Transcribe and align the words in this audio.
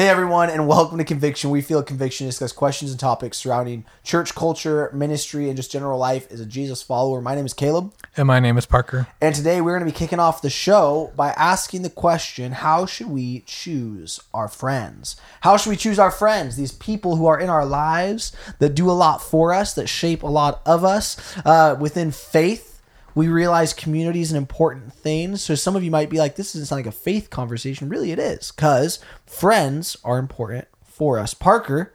Hey 0.00 0.08
everyone, 0.08 0.48
and 0.48 0.66
welcome 0.66 0.96
to 0.96 1.04
Conviction. 1.04 1.50
We 1.50 1.60
feel 1.60 1.82
conviction 1.82 2.26
discuss 2.26 2.52
questions 2.52 2.90
and 2.90 2.98
topics 2.98 3.36
surrounding 3.36 3.84
church 4.02 4.34
culture, 4.34 4.90
ministry, 4.94 5.48
and 5.48 5.58
just 5.58 5.70
general 5.70 5.98
life 5.98 6.26
as 6.32 6.40
a 6.40 6.46
Jesus 6.46 6.82
follower. 6.82 7.20
My 7.20 7.34
name 7.34 7.44
is 7.44 7.52
Caleb, 7.52 7.92
And 8.16 8.26
my 8.26 8.40
name 8.40 8.56
is 8.56 8.64
Parker. 8.64 9.08
and 9.20 9.34
today 9.34 9.60
we're 9.60 9.72
going 9.72 9.86
to 9.86 9.92
be 9.92 9.98
kicking 9.98 10.18
off 10.18 10.40
the 10.40 10.48
show 10.48 11.12
by 11.16 11.32
asking 11.32 11.82
the 11.82 11.90
question: 11.90 12.52
How 12.52 12.86
should 12.86 13.08
we 13.08 13.40
choose 13.40 14.20
our 14.32 14.48
friends? 14.48 15.16
How 15.42 15.58
should 15.58 15.68
we 15.68 15.76
choose 15.76 15.98
our 15.98 16.10
friends? 16.10 16.56
These 16.56 16.72
people 16.72 17.16
who 17.16 17.26
are 17.26 17.38
in 17.38 17.50
our 17.50 17.66
lives 17.66 18.34
that 18.58 18.74
do 18.74 18.90
a 18.90 18.92
lot 18.92 19.20
for 19.20 19.52
us, 19.52 19.74
that 19.74 19.90
shape 19.90 20.22
a 20.22 20.28
lot 20.28 20.62
of 20.64 20.82
us 20.82 21.36
uh, 21.44 21.76
within 21.78 22.10
faith. 22.10 22.69
We 23.14 23.28
realize 23.28 23.72
community 23.72 24.20
is 24.20 24.30
an 24.30 24.36
important 24.36 24.92
thing. 24.92 25.36
So 25.36 25.54
some 25.54 25.76
of 25.76 25.82
you 25.82 25.90
might 25.90 26.10
be 26.10 26.18
like, 26.18 26.36
this 26.36 26.52
doesn't 26.52 26.66
sound 26.66 26.84
like 26.84 26.94
a 26.94 26.96
faith 26.96 27.30
conversation. 27.30 27.88
Really, 27.88 28.12
it 28.12 28.18
is, 28.18 28.52
because 28.52 28.98
friends 29.26 29.96
are 30.04 30.18
important 30.18 30.68
for 30.84 31.18
us. 31.18 31.34
Parker, 31.34 31.94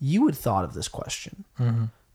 you 0.00 0.26
had 0.26 0.34
thought 0.34 0.64
of 0.64 0.74
this 0.74 0.88
question. 0.88 1.44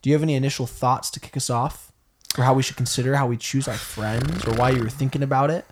Do 0.02 0.10
you 0.10 0.16
have 0.16 0.24
any 0.24 0.36
initial 0.36 0.66
thoughts 0.66 1.10
to 1.12 1.20
kick 1.20 1.36
us 1.38 1.50
off? 1.50 1.92
Or 2.38 2.44
how 2.44 2.54
we 2.54 2.64
should 2.64 2.76
consider 2.76 3.16
how 3.16 3.28
we 3.28 3.38
choose 3.38 3.66
our 3.66 3.76
friends 3.76 4.46
or 4.46 4.54
why 4.56 4.72
you 4.72 4.84
were 4.84 4.90
thinking 4.90 5.24
about 5.24 5.50
it? 5.50 5.66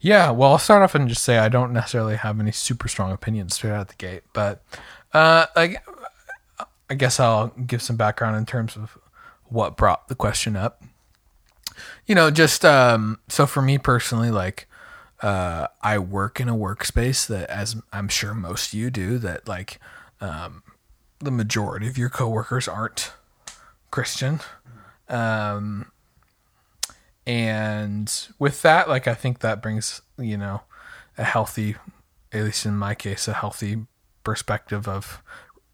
Yeah, 0.00 0.30
well, 0.30 0.52
I'll 0.52 0.58
start 0.58 0.82
off 0.82 0.94
and 0.94 1.06
just 1.08 1.22
say 1.22 1.36
I 1.36 1.50
don't 1.50 1.72
necessarily 1.72 2.16
have 2.16 2.40
any 2.40 2.52
super 2.52 2.88
strong 2.88 3.12
opinions 3.12 3.54
straight 3.54 3.72
out 3.72 3.88
the 3.88 3.94
gate, 3.96 4.22
but 4.32 4.64
uh, 5.12 5.46
like, 5.54 5.84
I 6.88 6.94
guess 6.94 7.20
I'll 7.20 7.48
give 7.48 7.82
some 7.82 7.96
background 7.96 8.36
in 8.36 8.46
terms 8.46 8.74
of 8.74 8.96
what 9.48 9.76
brought 9.76 10.08
the 10.08 10.14
question 10.14 10.56
up. 10.56 10.82
You 12.06 12.14
know, 12.14 12.30
just 12.30 12.64
um, 12.64 13.18
so 13.28 13.46
for 13.46 13.62
me 13.62 13.78
personally, 13.78 14.30
like, 14.30 14.68
uh, 15.20 15.66
I 15.82 15.98
work 15.98 16.40
in 16.40 16.48
a 16.48 16.54
workspace 16.54 17.26
that, 17.26 17.50
as 17.50 17.76
I'm 17.92 18.08
sure 18.08 18.34
most 18.34 18.72
of 18.72 18.78
you 18.78 18.90
do, 18.90 19.18
that 19.18 19.48
like 19.48 19.80
um, 20.20 20.62
the 21.18 21.30
majority 21.30 21.88
of 21.88 21.98
your 21.98 22.08
coworkers 22.08 22.68
aren't 22.68 23.12
Christian. 23.90 24.40
Um, 25.08 25.90
and 27.28 28.28
with 28.38 28.62
that 28.62 28.88
like 28.88 29.06
i 29.06 29.12
think 29.12 29.40
that 29.40 29.60
brings 29.60 30.00
you 30.16 30.36
know 30.36 30.62
a 31.18 31.24
healthy 31.24 31.76
at 32.32 32.42
least 32.42 32.64
in 32.64 32.74
my 32.74 32.94
case 32.94 33.28
a 33.28 33.34
healthy 33.34 33.84
perspective 34.24 34.88
of 34.88 35.22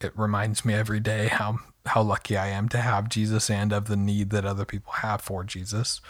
it 0.00 0.12
reminds 0.18 0.64
me 0.64 0.74
every 0.74 0.98
day 0.98 1.28
how 1.28 1.60
how 1.86 2.02
lucky 2.02 2.36
i 2.36 2.48
am 2.48 2.68
to 2.68 2.78
have 2.78 3.08
jesus 3.08 3.50
and 3.50 3.72
of 3.72 3.86
the 3.86 3.96
need 3.96 4.30
that 4.30 4.44
other 4.44 4.64
people 4.64 4.92
have 4.94 5.20
for 5.20 5.44
jesus 5.44 6.00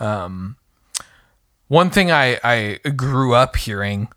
um 0.00 0.56
one 1.68 1.90
thing 1.90 2.10
i 2.10 2.38
i 2.42 2.78
grew 2.90 3.34
up 3.34 3.56
hearing 3.56 4.08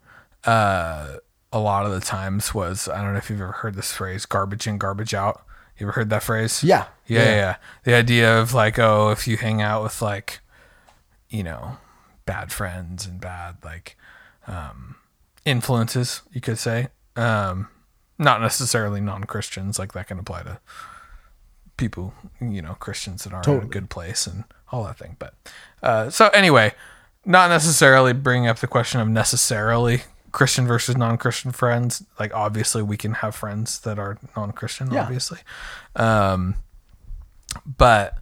uh 0.46 1.18
a 1.54 1.60
lot 1.60 1.86
of 1.86 1.92
the 1.92 2.00
times 2.00 2.54
was 2.54 2.88
i 2.88 3.02
don't 3.02 3.12
know 3.12 3.18
if 3.18 3.30
you've 3.30 3.42
ever 3.42 3.52
heard 3.52 3.76
this 3.76 3.92
phrase 3.92 4.26
garbage 4.26 4.68
in 4.68 4.78
garbage 4.78 5.14
out 5.14 5.44
you 5.78 5.86
ever 5.88 5.94
heard 5.94 6.10
that 6.12 6.22
phrase 6.24 6.64
Yeah. 6.64 6.86
yeah, 7.08 7.24
yeah, 7.24 7.36
yeah. 7.36 7.56
The 7.86 7.94
idea 7.96 8.40
of 8.40 8.54
like, 8.54 8.78
oh, 8.78 9.10
if 9.10 9.28
you 9.28 9.36
hang 9.38 9.64
out 9.64 9.82
with 9.82 10.00
like, 10.00 10.40
you 11.28 11.42
know, 11.42 11.78
bad 12.26 12.52
friends 12.52 13.08
and 13.08 13.20
bad 13.20 13.56
like 13.64 13.98
um, 14.46 14.98
influences, 15.44 16.22
you 16.32 16.40
could 16.40 16.60
say, 16.60 16.90
um, 17.16 17.68
not 18.20 18.42
necessarily 18.42 19.02
non-Christians. 19.02 19.80
Like 19.80 19.94
that 19.94 20.08
can 20.08 20.20
apply 20.20 20.44
to 20.44 20.60
people, 21.82 22.14
you 22.40 22.62
know, 22.62 22.76
Christians 22.76 23.24
that 23.24 23.34
aren't 23.34 23.48
in 23.48 23.54
Totally. 23.54 23.70
a 23.70 23.72
good 23.72 23.90
place 23.90 24.26
and 24.28 24.46
all 24.72 24.86
that 24.86 24.98
thing. 24.98 25.18
But 25.20 25.34
uh, 25.84 26.10
so 26.10 26.30
anyway, 26.30 26.74
not 27.26 27.50
necessarily 27.50 28.14
bringing 28.14 28.48
up 28.48 28.60
the 28.60 28.68
question 28.68 29.02
of 29.02 29.10
necessarily 29.10 30.04
Christian 30.32 30.66
versus 30.66 30.96
non-Christian 30.96 31.52
friends. 31.52 32.06
Like 32.20 32.34
obviously, 32.34 32.82
we 32.82 32.96
can 32.96 33.16
have 33.16 33.36
friends 33.36 33.80
that 33.82 34.00
are 34.00 34.18
non-Christian. 34.38 34.92
Yeah. 34.92 35.04
Obviously. 35.04 35.40
Um, 35.98 36.56
but 37.66 38.18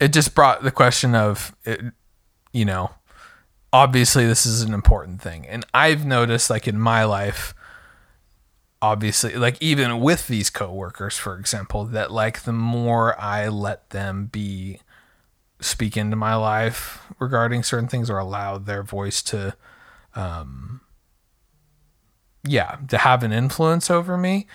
it 0.00 0.12
just 0.12 0.34
brought 0.34 0.62
the 0.62 0.70
question 0.70 1.14
of 1.14 1.54
it, 1.64 1.80
you 2.52 2.64
know 2.64 2.90
obviously 3.72 4.26
this 4.26 4.46
is 4.46 4.62
an 4.62 4.72
important 4.72 5.20
thing 5.20 5.46
and 5.46 5.64
i've 5.74 6.06
noticed 6.06 6.48
like 6.48 6.66
in 6.66 6.78
my 6.78 7.04
life 7.04 7.54
obviously 8.86 9.34
like 9.34 9.60
even 9.60 10.00
with 10.00 10.28
these 10.28 10.48
coworkers 10.48 11.16
for 11.18 11.36
example 11.38 11.84
that 11.84 12.12
like 12.12 12.42
the 12.42 12.52
more 12.52 13.20
i 13.20 13.48
let 13.48 13.90
them 13.90 14.26
be 14.26 14.78
speak 15.60 15.96
into 15.96 16.14
my 16.14 16.34
life 16.34 17.02
regarding 17.18 17.62
certain 17.62 17.88
things 17.88 18.08
or 18.08 18.18
allow 18.18 18.58
their 18.58 18.82
voice 18.82 19.22
to 19.22 19.56
um 20.14 20.80
yeah 22.44 22.76
to 22.86 22.98
have 22.98 23.24
an 23.24 23.32
influence 23.32 23.90
over 23.90 24.16
me 24.16 24.46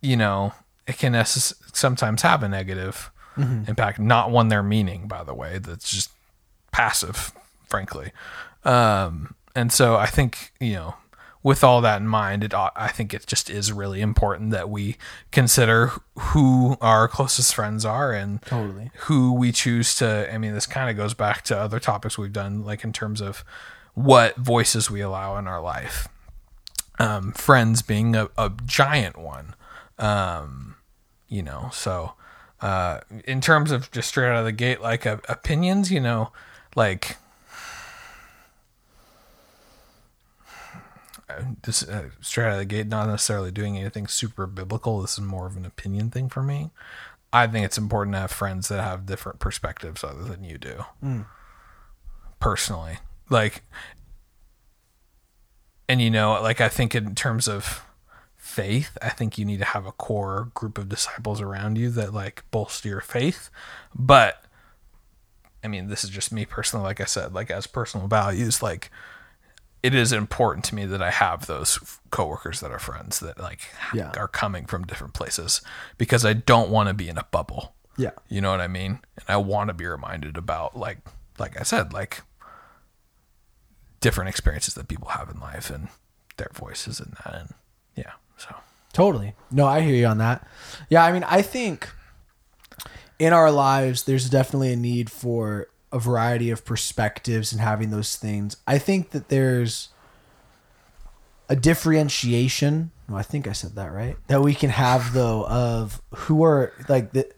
you 0.00 0.16
know 0.16 0.52
it 0.86 0.96
can 0.98 1.12
necess- 1.12 1.54
sometimes 1.76 2.22
have 2.22 2.42
a 2.42 2.48
negative 2.48 3.10
impact. 3.36 3.98
Not 3.98 4.30
one 4.30 4.48
they're 4.48 4.62
meaning 4.62 5.06
by 5.08 5.22
the 5.24 5.32
way. 5.34 5.58
That's 5.58 5.90
just 5.90 6.10
passive 6.72 7.32
frankly. 7.66 8.12
Um 8.64 9.34
and 9.56 9.72
so 9.72 9.96
i 9.96 10.06
think 10.06 10.52
you 10.60 10.74
know 10.74 10.94
with 11.42 11.64
all 11.64 11.80
that 11.80 12.00
in 12.00 12.06
mind 12.06 12.44
it 12.44 12.52
ought- 12.52 12.72
i 12.76 12.88
think 12.88 13.14
it 13.14 13.26
just 13.26 13.48
is 13.48 13.72
really 13.72 14.00
important 14.00 14.50
that 14.50 14.68
we 14.68 14.96
consider 15.30 15.90
who 16.18 16.76
our 16.80 17.08
closest 17.08 17.54
friends 17.54 17.84
are 17.84 18.12
and 18.12 18.42
Totally. 18.42 18.90
who 19.06 19.32
we 19.32 19.50
choose 19.52 19.94
to 19.96 20.32
i 20.32 20.36
mean 20.38 20.52
this 20.52 20.66
kind 20.66 20.90
of 20.90 20.96
goes 20.96 21.14
back 21.14 21.42
to 21.44 21.56
other 21.58 21.80
topics 21.80 22.18
we've 22.18 22.32
done 22.32 22.64
like 22.64 22.84
in 22.84 22.92
terms 22.92 23.20
of 23.20 23.44
what 23.94 24.36
voices 24.36 24.90
we 24.90 25.00
allow 25.00 25.36
in 25.38 25.46
our 25.48 25.60
life 25.60 26.08
um, 26.98 27.32
friends 27.32 27.80
being 27.82 28.14
a, 28.14 28.28
a 28.36 28.52
giant 28.66 29.16
one 29.18 29.54
um, 29.98 30.76
you 31.28 31.42
know 31.42 31.70
so 31.72 32.12
uh, 32.60 33.00
in 33.24 33.40
terms 33.40 33.70
of 33.70 33.90
just 33.90 34.08
straight 34.10 34.28
out 34.28 34.36
of 34.36 34.44
the 34.44 34.52
gate 34.52 34.80
like 34.82 35.06
uh, 35.06 35.16
opinions 35.28 35.90
you 35.90 36.00
know 36.00 36.30
like 36.76 37.16
just 41.62 41.88
uh, 41.88 42.04
straight 42.20 42.46
out 42.46 42.52
of 42.52 42.58
the 42.58 42.64
gate 42.64 42.86
not 42.86 43.08
necessarily 43.08 43.50
doing 43.50 43.76
anything 43.78 44.06
super 44.06 44.46
biblical. 44.46 45.00
This 45.00 45.12
is 45.12 45.20
more 45.20 45.46
of 45.46 45.56
an 45.56 45.64
opinion 45.66 46.10
thing 46.10 46.28
for 46.28 46.42
me. 46.42 46.70
I 47.32 47.46
think 47.46 47.64
it's 47.64 47.78
important 47.78 48.14
to 48.14 48.20
have 48.20 48.32
friends 48.32 48.68
that 48.68 48.82
have 48.82 49.06
different 49.06 49.38
perspectives 49.38 50.02
other 50.02 50.24
than 50.24 50.42
you 50.44 50.58
do. 50.58 50.84
Personally. 52.40 52.98
Like 53.28 53.62
and 55.88 56.00
you 56.00 56.08
know 56.08 56.40
like 56.40 56.60
i 56.60 56.68
think 56.68 56.94
in 56.94 57.16
terms 57.16 57.48
of 57.48 57.82
faith 58.36 58.96
i 59.02 59.08
think 59.08 59.36
you 59.36 59.44
need 59.44 59.58
to 59.58 59.64
have 59.64 59.86
a 59.86 59.92
core 59.92 60.50
group 60.54 60.78
of 60.78 60.88
disciples 60.88 61.40
around 61.40 61.76
you 61.76 61.90
that 61.90 62.14
like 62.14 62.44
bolster 62.52 62.88
your 62.88 63.00
faith. 63.00 63.50
But 63.94 64.44
i 65.64 65.68
mean 65.68 65.88
this 65.88 66.04
is 66.04 66.10
just 66.10 66.32
me 66.32 66.44
personally 66.46 66.84
like 66.84 67.00
i 67.00 67.04
said 67.04 67.34
like 67.34 67.50
as 67.50 67.66
personal 67.66 68.06
values 68.06 68.62
like 68.62 68.90
it 69.82 69.94
is 69.94 70.12
important 70.12 70.64
to 70.66 70.74
me 70.74 70.84
that 70.86 71.02
i 71.02 71.10
have 71.10 71.46
those 71.46 71.78
coworkers 72.10 72.60
that 72.60 72.70
are 72.70 72.78
friends 72.78 73.20
that 73.20 73.38
like 73.38 73.60
Yeah. 73.94 74.12
are 74.16 74.28
coming 74.28 74.66
from 74.66 74.84
different 74.86 75.14
places 75.14 75.60
because 75.98 76.24
i 76.24 76.32
don't 76.32 76.70
want 76.70 76.88
to 76.88 76.94
be 76.94 77.08
in 77.08 77.16
a 77.18 77.24
bubble 77.30 77.74
Yeah. 77.96 78.10
you 78.28 78.40
know 78.40 78.50
what 78.50 78.60
I 78.60 78.68
mean? 78.68 79.00
And 79.16 79.24
I 79.28 79.36
want 79.36 79.68
to 79.68 79.74
be 79.74 79.86
reminded 79.86 80.36
about 80.36 80.76
like 80.76 80.98
like 81.38 81.58
I 81.60 81.62
said, 81.64 81.92
like 81.92 82.22
different 84.00 84.28
experiences 84.30 84.74
that 84.74 84.88
people 84.88 85.08
have 85.08 85.28
in 85.30 85.38
life 85.40 85.70
and 85.70 85.88
their 86.36 86.50
voices 86.54 87.00
in 87.00 87.14
that 87.24 87.34
and 87.34 87.54
yeah. 87.96 88.12
So 88.36 88.54
Totally. 88.92 89.34
No, 89.50 89.66
I 89.66 89.80
hear 89.82 89.94
you 89.94 90.06
on 90.06 90.18
that. 90.18 90.46
Yeah, 90.88 91.04
I 91.04 91.12
mean, 91.12 91.22
I 91.24 91.42
think 91.42 91.88
in 93.20 93.32
our 93.32 93.50
lives, 93.52 94.02
there's 94.04 94.28
definitely 94.28 94.72
a 94.72 94.76
need 94.76 95.10
for 95.10 95.68
a 95.92 95.98
variety 95.98 96.50
of 96.50 96.64
perspectives 96.64 97.52
and 97.52 97.60
having 97.60 97.90
those 97.90 98.16
things. 98.16 98.56
I 98.66 98.78
think 98.78 99.10
that 99.10 99.28
there's 99.28 99.88
a 101.48 101.56
differentiation. 101.56 102.92
Well, 103.08 103.18
I 103.18 103.22
think 103.22 103.48
I 103.48 103.52
said 103.52 103.74
that 103.74 103.92
right. 103.92 104.16
That 104.28 104.40
we 104.42 104.54
can 104.54 104.70
have 104.70 105.12
though 105.12 105.44
of 105.46 106.00
who 106.14 106.44
are 106.44 106.72
like 106.88 107.12
the 107.12 107.30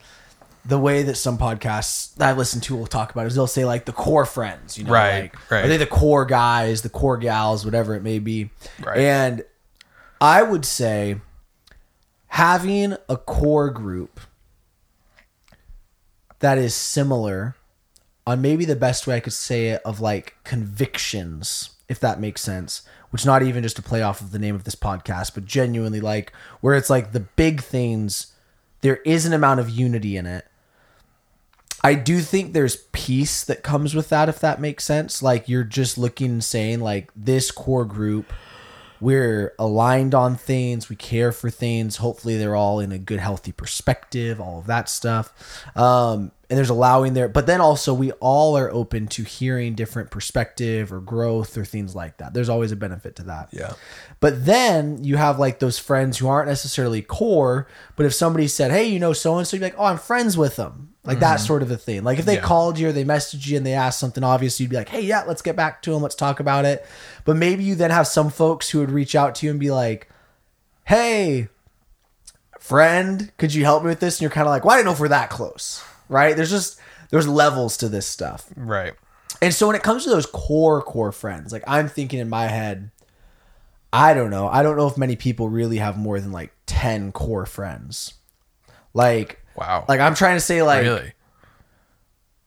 the 0.65 0.79
way 0.79 1.03
that 1.03 1.17
some 1.17 1.39
podcasts 1.39 2.15
that 2.17 2.29
I 2.29 2.33
listen 2.37 2.61
to 2.63 2.77
will 2.77 2.87
talk 2.87 3.11
about 3.11 3.27
is 3.27 3.35
they'll 3.35 3.47
say 3.47 3.65
like 3.65 3.85
the 3.85 3.93
core 3.93 4.27
friends, 4.27 4.79
you 4.79 4.85
know, 4.85 4.93
Right, 4.93 5.23
like, 5.23 5.51
right. 5.51 5.65
Are 5.65 5.69
they 5.69 5.77
the 5.77 5.87
core 5.87 6.25
guys, 6.25 6.83
the 6.83 6.89
core 6.89 7.17
gals, 7.17 7.65
whatever 7.65 7.95
it 7.95 8.03
may 8.03 8.19
be, 8.21 8.51
Right. 8.81 8.99
And 8.99 9.45
I 10.21 10.43
would 10.43 10.65
say 10.65 11.17
having 12.29 12.97
a 13.09 13.17
core 13.17 13.71
group 13.71 14.21
that 16.39 16.59
is 16.59 16.75
similar 16.75 17.57
on 18.27 18.41
maybe 18.41 18.65
the 18.65 18.77
best 18.77 19.07
way 19.07 19.17
I 19.17 19.21
could 19.21 19.33
say 19.33 19.69
it 19.69 19.83
of 19.85 20.01
like 20.01 20.37
convictions, 20.45 21.71
if 21.89 21.99
that 22.01 22.21
makes 22.21 22.43
sense, 22.43 22.83
which 23.11 23.27
not 23.27 23.43
even 23.43 23.63
just 23.63 23.77
to 23.77 23.83
play 23.83 24.03
off 24.03 24.21
of 24.21 24.31
the 24.31 24.39
name 24.39 24.55
of 24.55 24.65
this 24.65 24.75
podcast, 24.75 25.35
but 25.35 25.45
genuinely 25.45 26.01
like 26.01 26.33
where 26.61 26.75
it's 26.75 26.91
like 26.91 27.13
the 27.13 27.21
big 27.21 27.63
things, 27.63 28.33
there 28.81 28.97
is 29.05 29.27
an 29.27 29.33
amount 29.33 29.61
of 29.61 29.71
unity 29.71 30.17
in 30.17 30.27
it. 30.27 30.47
I 31.85 31.95
do 31.95 32.21
think 32.21 32.53
there's 32.53 32.77
peace 32.93 33.43
that 33.45 33.65
comes 33.65 33.93
with 33.95 34.09
that, 34.11 34.29
if 34.29 34.39
that 34.39 34.61
makes 34.61 34.85
sense. 34.85 35.21
Like 35.21 35.49
you're 35.49 35.65
just 35.65 35.99
looking 35.99 36.31
and 36.31 36.45
saying, 36.45 36.81
like, 36.81 37.11
this 37.17 37.51
core 37.51 37.85
group 37.85 38.33
we're 39.03 39.53
aligned 39.59 40.15
on 40.15 40.37
things, 40.37 40.89
we 40.89 40.95
care 40.95 41.33
for 41.33 41.51
things. 41.51 41.97
Hopefully, 41.97 42.39
they're 42.39 42.55
all 42.55 42.79
in 42.79 42.93
a 42.93 42.99
good, 42.99 43.19
healthy 43.19 43.51
perspective, 43.51 44.41
all 44.41 44.61
of 44.61 44.69
that 44.69 44.89
stuff. 44.89 45.67
Um, 45.77 46.31
and 46.53 46.59
there's 46.59 46.69
allowing 46.69 47.15
there, 47.15 47.31
but 47.31 47.47
then 47.47 47.63
also 47.63 47.95
we 47.95 48.13
all 48.13 48.59
are 48.59 48.71
open 48.71 49.07
to 49.07 49.23
hearing 49.23 49.75
different 49.75 50.11
perspective 50.11 50.93
or 50.93 51.01
growth 51.01 51.57
or 51.57 51.65
things 51.65 51.95
like 51.95 52.19
that. 52.19 52.35
There's 52.35 52.51
always 52.51 52.73
a 52.73 52.77
benefit 52.77 53.17
to 53.17 53.23
that. 53.23 53.49
Yeah. 53.53 53.73
But 54.21 54.45
then 54.45 55.03
you 55.03 55.17
have 55.17 55.39
like 55.39 55.61
those 55.61 55.79
friends 55.79 56.19
who 56.19 56.29
aren't 56.29 56.49
necessarily 56.49 57.01
core, 57.01 57.69
but 57.97 58.05
if 58.05 58.13
somebody 58.13 58.49
said, 58.49 58.71
"Hey, 58.71 58.85
you 58.85 59.01
know 59.01 59.15
so 59.15 59.39
and 59.39 59.49
so," 59.49 59.57
you're 59.57 59.65
like, 59.65 59.77
"Oh, 59.79 59.87
I'm 59.87 59.97
friends 59.97 60.37
with 60.37 60.57
them." 60.57 60.91
Like 61.05 61.21
that 61.21 61.39
mm-hmm. 61.39 61.47
sort 61.47 61.63
of 61.63 61.71
a 61.71 61.79
thing. 61.79 62.05
Like 62.05 62.19
if 62.19 62.27
they 62.27 62.35
Yeah. 62.35 62.43
called 62.43 62.79
you 62.79 62.91
or 62.91 62.93
they 62.93 63.05
messaged 63.05 63.47
you 63.47 63.57
and 63.57 63.65
they 63.65 63.73
asked 63.73 63.99
something 63.99 64.23
obvious, 64.23 64.61
you'd 64.61 64.69
be 64.69 64.77
like, 64.77 64.91
"Hey, 64.91 65.01
yeah, 65.01 65.23
let's 65.27 65.41
get 65.41 65.57
back 65.57 65.81
to 65.85 65.93
them. 65.93 66.03
Let's 66.03 66.15
talk 66.15 66.39
about 66.39 66.67
it." 66.67 66.85
But 67.25 67.37
maybe 67.37 67.65
you 67.65 67.77
then 67.77 67.91
have 67.91 68.07
some 68.07 68.29
folks 68.29 68.69
who 68.69 68.81
would 68.81 68.91
reach 68.91 69.15
out 69.15 69.35
to 69.37 69.47
you 69.47 69.51
and 69.53 69.59
be 69.59 69.71
like, 69.71 70.11
"Hey, 70.85 71.49
friend, 72.61 73.33
could 73.39 73.55
you 73.55 73.65
help 73.65 73.85
me 73.85 73.89
with 73.89 74.01
this?" 74.01 74.17
And 74.17 74.21
you're 74.21 74.31
kind 74.31 74.47
of 74.47 74.51
like, 74.51 74.67
"Well, 74.67 74.75
I 74.75 74.77
didn't 74.77 74.87
know 74.89 74.93
if 74.93 75.01
we're 75.01 75.09
that 75.09 75.31
close." 75.31 75.83
Right? 76.13 76.37
There's 76.37 76.51
just 76.51 76.79
there's 77.11 77.27
levels 77.27 77.77
to 77.79 77.89
this 77.89 78.07
stuff. 78.07 78.47
Right. 78.57 78.93
And 79.41 79.53
so 79.53 79.67
when 79.67 79.75
it 79.77 79.83
comes 79.83 80.05
to 80.05 80.11
those 80.11 80.27
core 80.27 80.83
core 80.83 81.11
friends, 81.13 81.53
like 81.53 81.65
I'm 81.67 81.89
thinking 81.89 82.21
in 82.21 82.29
my 82.29 82.47
head, 82.47 82.91
I 83.93 84.15
don't 84.15 84.31
know. 84.31 84.47
I 84.47 84.63
don't 84.63 84.77
know 84.77 84.87
if 84.87 84.97
many 84.97 85.17
people 85.17 85.49
really 85.49 85.79
have 85.79 85.97
more 85.99 86.21
than 86.21 86.31
like 86.33 86.53
10 86.67 87.13
core 87.13 87.47
friends. 87.47 88.15
Like 88.95 89.41
Wow. 89.57 89.85
like 89.89 90.01
I'm 90.01 90.15
trying 90.15 90.37
to 90.37 90.41
say 90.41 90.63
like 90.63 90.83
really? 90.83 91.13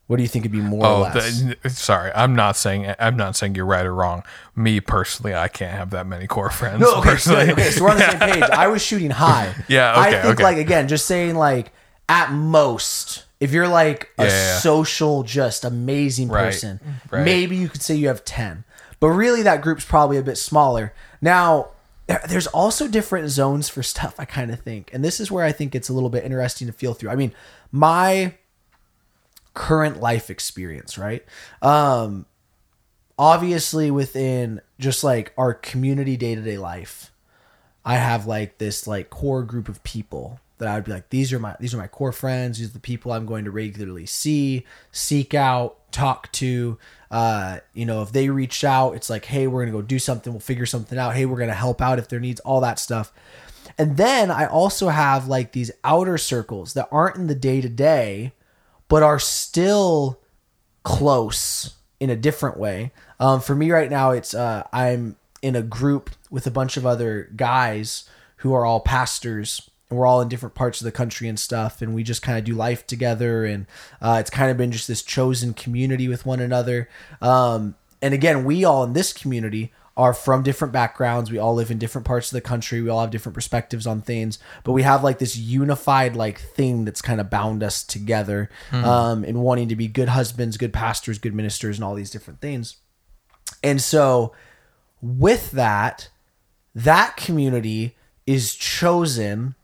what 0.08 0.18
do 0.18 0.24
you 0.24 0.30
think 0.30 0.44
would 0.46 0.52
be 0.52 0.60
more 0.62 0.86
oh, 0.86 0.90
or 0.90 0.96
Oh, 0.98 1.02
less? 1.02 1.42
the, 1.64 1.70
sorry. 1.72 2.12
I'm 2.16 2.36
not 2.36 2.56
saying 2.56 2.94
I'm 3.00 3.18
not 3.18 3.36
saying 3.36 3.56
you're 3.56 3.66
right 3.66 3.86
or 3.86 3.94
wrong. 3.94 4.24
Me 4.56 4.80
personally, 4.80 5.34
I 5.36 5.48
can't 5.48 5.72
have 5.76 5.90
that 5.92 6.06
many 6.08 6.28
core 6.28 6.52
friends. 6.52 6.80
no, 6.82 7.00
okay, 7.00 7.10
personally. 7.10 7.46
good, 7.48 7.54
okay, 7.54 7.72
so 7.72 7.84
we're 7.84 7.90
on 7.92 7.98
the 7.98 8.12
same 8.12 8.20
page. 8.32 8.44
I 8.44 8.68
was 8.68 8.84
shooting 8.84 9.10
high. 9.12 9.54
Yeah, 9.68 9.94
I 9.96 10.12
think 10.12 10.26
okay. 10.36 10.44
like 10.44 10.58
again, 10.58 10.88
just 10.88 11.06
saying 11.08 11.36
like 11.36 11.74
at 12.08 12.32
most 12.32 13.26
if 13.40 13.52
you're 13.52 13.68
like 13.68 14.10
a 14.18 14.26
Yeah, 14.26 14.58
social, 14.60 15.24
just 15.24 15.66
amazing 15.66 16.30
person, 16.30 16.80
right. 17.12 17.26
maybe 17.26 17.56
you 17.56 17.68
could 17.70 17.82
say 17.82 17.96
you 17.96 18.08
have 18.08 18.24
10. 18.24 18.64
But 19.00 19.10
really, 19.10 19.44
that 19.44 19.62
group's 19.62 19.86
probably 19.86 20.18
a 20.18 20.22
bit 20.24 20.38
smaller. 20.38 20.94
Now, 21.22 21.72
there's 22.30 22.48
also 22.48 22.88
different 22.88 23.30
zones 23.30 23.68
for 23.68 23.84
stuff, 23.84 24.16
I 24.20 24.26
kind 24.26 24.52
of 24.52 24.62
think. 24.62 24.90
And 24.94 25.04
this 25.04 25.20
is 25.20 25.30
where 25.30 25.44
I 25.44 25.52
think 25.52 25.76
it's 25.76 25.90
a 25.90 25.94
little 25.94 26.10
bit 26.10 26.24
interesting 26.24 26.68
to 26.68 26.74
feel 26.74 26.94
through. 26.94 27.10
I 27.10 27.16
mean, 27.16 27.34
my 27.72 28.36
current 29.54 30.00
life 30.00 30.30
experience, 30.30 30.98
right? 30.98 31.26
Um, 31.62 32.26
obviously, 33.20 33.92
within 33.92 34.62
just 34.80 35.04
like 35.04 35.34
our 35.38 35.54
community 35.54 36.16
day 36.16 36.36
to 36.36 36.42
day 36.42 36.58
life, 36.58 37.12
I 37.84 37.96
have 37.96 38.26
like 38.28 38.60
this 38.60 38.88
like 38.88 39.10
core 39.10 39.44
group 39.44 39.68
of 39.68 39.84
people 39.84 40.40
that 40.58 40.68
I 40.68 40.76
would 40.76 40.86
be 40.86 40.92
like, 40.92 41.10
these 41.10 41.34
are 41.34 41.40
my 41.40 41.56
these 41.60 41.74
are 41.74 41.78
my 41.78 41.88
core 41.88 42.12
friends. 42.12 42.58
These 42.58 42.70
are 42.70 42.74
the 42.74 42.80
people 42.80 43.12
I'm 43.12 43.26
going 43.26 43.46
to 43.46 43.52
regularly 43.52 44.06
see, 44.06 44.66
seek 44.92 45.34
out, 45.34 45.92
talk 45.92 46.32
to. 46.34 46.78
Uh, 47.12 47.60
you 47.74 47.86
know, 47.86 48.02
if 48.02 48.12
they 48.12 48.30
reach 48.30 48.64
out, 48.64 48.96
it's 48.96 49.10
like, 49.10 49.26
hey, 49.26 49.48
we're 49.48 49.62
gonna 49.64 49.78
go 49.78 49.82
do 49.82 50.00
something. 50.00 50.34
We'll 50.34 50.40
figure 50.40 50.66
something 50.66 50.98
out. 50.98 51.16
Hey, 51.16 51.26
we're 51.26 51.40
gonna 51.40 51.54
help 51.54 51.82
out 51.82 52.00
if 52.00 52.08
there 52.08 52.20
needs 52.20 52.40
all 52.42 52.62
that 52.62 52.80
stuff. 52.80 53.12
And 53.78 53.98
then 53.98 54.32
I 54.32 54.46
also 54.46 54.90
have 54.90 55.28
like 55.28 55.52
these 55.52 55.72
outer 55.84 56.18
circles 56.18 56.74
that 56.74 56.88
aren't 56.92 57.18
in 57.18 57.28
the 57.28 57.36
day 57.36 57.62
to 57.62 57.70
day, 57.70 58.34
but 58.88 59.04
are 59.04 59.20
still 59.20 60.20
close 60.84 61.76
in 62.00 62.10
a 62.10 62.16
different 62.16 62.58
way. 62.58 62.92
Um, 63.20 63.42
for 63.42 63.56
me 63.56 63.72
right 63.72 63.90
now, 63.90 64.12
it's 64.12 64.34
uh, 64.34 64.64
I'm 64.72 65.16
in 65.42 65.56
a 65.56 65.62
group 65.62 66.10
with 66.30 66.48
a 66.48 66.52
bunch 66.52 66.78
of 66.78 66.86
other 66.86 67.30
guys 67.36 68.10
who 68.38 68.54
are 68.54 68.66
all 68.66 68.80
pastors. 68.80 69.70
And 69.90 70.00
we're 70.00 70.08
all 70.08 70.22
in 70.22 70.30
different 70.30 70.56
parts 70.56 70.82
of 70.82 70.86
the 70.86 70.92
country 70.92 71.28
and 71.28 71.40
stuff, 71.40 71.82
and 71.82 71.94
we 71.94 72.04
just 72.04 72.22
kind 72.22 72.38
of 72.38 72.44
do 72.44 72.56
life 72.56 72.88
together. 72.88 73.46
And 73.46 73.68
uh, 74.02 74.18
it's 74.20 74.32
kind 74.32 74.50
of 74.50 74.58
been 74.58 74.72
just 74.72 74.88
this 74.88 75.04
chosen 75.04 75.54
community 75.54 76.08
with 76.08 76.26
one 76.26 76.40
another. 76.40 76.90
Um, 77.22 77.76
and 78.02 78.14
again, 78.14 78.46
we 78.46 78.64
all 78.66 78.84
in 78.84 78.94
this 78.94 79.14
community 79.14 79.72
are 79.98 80.14
from 80.14 80.44
different 80.44 80.74
backgrounds. 80.74 81.32
We 81.32 81.38
all 81.38 81.54
live 81.54 81.72
in 81.72 81.78
different 81.78 82.06
parts 82.06 82.32
of 82.32 82.36
the 82.36 82.42
country. 82.42 82.82
We 82.82 82.90
all 82.90 83.02
have 83.02 83.12
different 83.12 83.34
perspectives 83.34 83.88
on 83.88 84.02
things, 84.02 84.40
but 84.64 84.74
we 84.74 84.84
have 84.84 85.04
like 85.04 85.20
this 85.20 85.38
unified 85.38 86.16
like 86.16 86.40
thing 86.40 86.84
that's 86.84 87.02
kind 87.02 87.22
of 87.22 87.30
bound 87.30 87.64
us 87.64 87.84
together 87.84 88.50
um, 88.72 89.24
in 89.24 89.40
wanting 89.40 89.70
to 89.70 89.76
be 89.76 89.88
good 89.88 90.10
husbands, 90.10 90.58
good 90.58 90.74
pastors, 90.74 91.18
good 91.18 91.34
ministers, 91.34 91.78
and 91.78 91.86
all 91.86 91.96
these 91.96 92.12
different 92.12 92.42
things. 92.42 92.78
And 93.64 93.82
so, 93.82 94.34
with 95.02 95.52
that, 95.52 96.10
that 96.74 97.16
community 97.16 97.96
is 98.28 98.54
chosen 98.56 99.56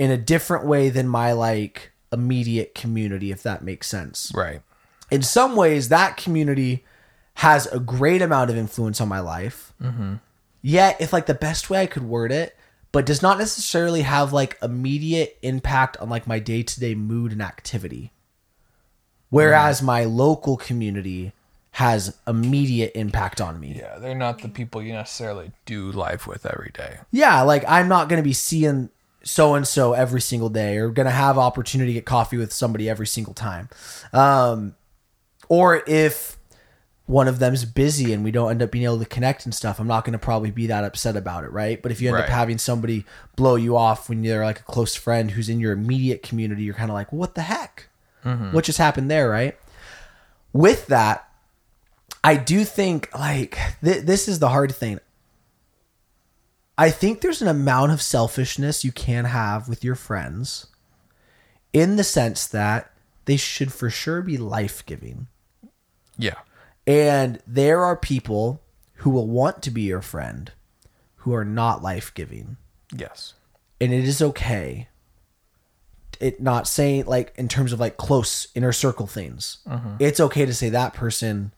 in 0.00 0.10
a 0.10 0.16
different 0.16 0.64
way 0.64 0.88
than 0.88 1.06
my 1.06 1.30
like 1.32 1.92
immediate 2.10 2.74
community, 2.74 3.30
if 3.30 3.42
that 3.42 3.62
makes 3.62 3.86
sense. 3.86 4.32
Right. 4.34 4.62
in 5.10 5.22
some 5.22 5.54
ways 5.56 5.90
that 5.90 6.16
community 6.16 6.84
has 7.34 7.66
a 7.66 7.78
great 7.78 8.22
amount 8.22 8.48
of 8.50 8.56
influence 8.56 9.00
on 9.00 9.08
my 9.08 9.20
life. 9.20 9.72
Mm-hmm. 9.80 10.14
Yet 10.62 10.96
if 11.00 11.12
like 11.12 11.26
the 11.26 11.34
best 11.34 11.68
way 11.70 11.80
i 11.82 11.86
could 11.86 12.02
word 12.02 12.32
it 12.32 12.56
but 12.92 13.06
does 13.06 13.22
not 13.22 13.38
necessarily 13.38 14.02
have 14.02 14.32
like 14.32 14.58
immediate 14.62 15.38
impact 15.42 15.96
on 15.98 16.08
like 16.08 16.26
my 16.26 16.38
day-to-day 16.40 16.94
mood 16.94 17.30
and 17.32 17.42
activity. 17.42 18.10
Whereas 19.28 19.80
my 19.80 20.04
local 20.04 20.56
community 20.56 21.32
has 21.72 22.16
immediate 22.26 22.92
impact 22.96 23.40
on 23.40 23.60
me. 23.60 23.76
Yeah, 23.78 23.98
they're 23.98 24.14
not 24.14 24.40
the 24.42 24.48
people 24.48 24.82
you 24.82 24.92
necessarily 24.92 25.52
do 25.66 25.92
life 25.92 26.26
with 26.26 26.44
every 26.46 26.72
day. 26.72 26.98
yeah, 27.12 27.42
like 27.42 27.64
I'm 27.68 27.86
not 27.88 28.08
going 28.08 28.20
to 28.20 28.26
be 28.26 28.32
seeing 28.32 28.90
so 29.22 29.54
and 29.54 29.66
so 29.66 29.92
every 29.92 30.20
single 30.20 30.48
day 30.48 30.76
or 30.78 30.88
going 30.90 31.06
to 31.06 31.12
have 31.12 31.36
opportunity 31.38 31.90
to 31.92 31.94
get 31.94 32.06
coffee 32.06 32.36
with 32.36 32.52
somebody 32.52 32.88
every 32.88 33.06
single 33.06 33.34
time. 33.34 33.68
Um, 34.12 34.74
or 35.48 35.82
if 35.86 36.36
one 37.06 37.26
of 37.26 37.40
them's 37.40 37.64
busy 37.64 38.12
and 38.12 38.22
we 38.22 38.30
don't 38.30 38.50
end 38.52 38.62
up 38.62 38.70
being 38.70 38.84
able 38.84 38.98
to 39.00 39.04
connect 39.04 39.44
and 39.44 39.54
stuff, 39.54 39.80
I'm 39.80 39.88
not 39.88 40.04
going 40.04 40.12
to 40.12 40.18
probably 40.18 40.50
be 40.52 40.68
that 40.68 40.84
upset 40.84 41.16
about 41.16 41.42
it, 41.44 41.50
right? 41.52 41.82
But 41.82 41.90
if 41.90 42.00
you 42.00 42.08
end 42.08 42.16
up 42.24 42.30
having 42.30 42.56
somebody 42.58 43.04
blow 43.36 43.56
you 43.56 43.76
off 43.76 44.08
when 44.08 44.22
you're 44.22 44.44
like 44.44 44.60
a 44.60 44.62
close 44.62 44.94
friend 44.94 45.30
who's 45.32 45.48
in 45.48 45.58
your 45.58 45.72
immediate 45.72 46.22
community, 46.22 46.62
you're 46.62 46.74
kind 46.74 46.90
of 46.90 46.94
like, 46.94 47.12
what 47.12 47.34
the 47.34 47.42
heck? 47.42 47.88
What 48.52 48.64
just 48.64 48.78
happened 48.78 49.10
there, 49.10 49.28
right? 49.28 49.58
With 50.52 50.86
that, 50.86 51.28
I 52.22 52.36
do 52.36 52.64
think 52.64 53.08
like 53.18 53.58
th- 53.82 54.04
this 54.04 54.28
is 54.28 54.38
the 54.38 54.50
hard 54.50 54.74
thing. 54.74 55.00
I 56.78 56.90
think 56.90 57.20
there's 57.20 57.42
an 57.42 57.48
amount 57.48 57.92
of 57.92 58.00
selfishness 58.00 58.84
you 58.84 58.92
can 58.92 59.26
have 59.26 59.68
with 59.68 59.84
your 59.84 59.94
friends 59.94 60.66
in 61.72 61.96
the 61.96 62.04
sense 62.04 62.46
that 62.46 62.90
they 63.26 63.36
should 63.36 63.72
for 63.72 63.90
sure 63.90 64.22
be 64.22 64.36
life 64.36 64.84
giving. 64.86 65.28
Yeah. 66.16 66.38
And 66.86 67.40
there 67.46 67.84
are 67.84 67.96
people 67.96 68.62
who 68.94 69.10
will 69.10 69.26
want 69.26 69.62
to 69.62 69.70
be 69.70 69.82
your 69.82 70.02
friend 70.02 70.52
who 71.16 71.34
are 71.34 71.44
not 71.44 71.82
life 71.82 72.12
giving. 72.14 72.56
Yes. 72.94 73.34
And 73.80 73.92
it 73.92 74.04
is 74.04 74.20
okay. 74.20 74.88
It 76.18 76.40
not 76.40 76.66
saying 76.66 77.06
like 77.06 77.32
in 77.36 77.48
terms 77.48 77.72
of 77.72 77.80
like 77.80 77.96
close 77.96 78.48
inner 78.54 78.72
circle 78.72 79.06
things. 79.06 79.58
Mm-hmm. 79.66 79.96
It's 79.98 80.20
okay 80.20 80.44
to 80.44 80.54
say 80.54 80.68
that 80.70 80.92
person 80.92 81.52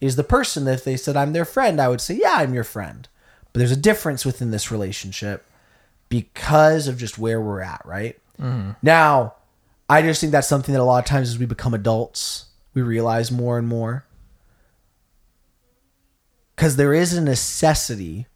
is 0.00 0.16
the 0.16 0.24
person 0.24 0.64
that 0.64 0.74
if 0.74 0.84
they 0.84 0.96
said 0.96 1.16
I'm 1.16 1.32
their 1.32 1.44
friend, 1.44 1.80
I 1.80 1.88
would 1.88 2.00
say, 2.00 2.14
Yeah, 2.14 2.34
I'm 2.36 2.54
your 2.54 2.64
friend. 2.64 3.08
But 3.52 3.60
there's 3.60 3.72
a 3.72 3.76
difference 3.76 4.24
within 4.24 4.50
this 4.50 4.70
relationship 4.70 5.44
because 6.08 6.86
of 6.88 6.96
just 6.98 7.18
where 7.18 7.40
we're 7.40 7.60
at, 7.60 7.82
right? 7.84 8.18
Now, 8.82 9.34
I 9.88 10.02
just 10.02 10.20
think 10.20 10.32
that's 10.32 10.46
something 10.48 10.72
that 10.72 10.80
a 10.80 10.84
lot 10.84 10.98
of 10.98 11.04
times 11.06 11.28
as 11.28 11.38
we 11.38 11.46
become 11.46 11.74
adults, 11.74 12.46
we 12.74 12.82
realize 12.82 13.32
more 13.32 13.58
and 13.58 13.66
more. 13.66 14.04
Because 16.54 16.76
there 16.76 16.92
is 16.94 17.14
a 17.14 17.20
necessity 17.20 18.26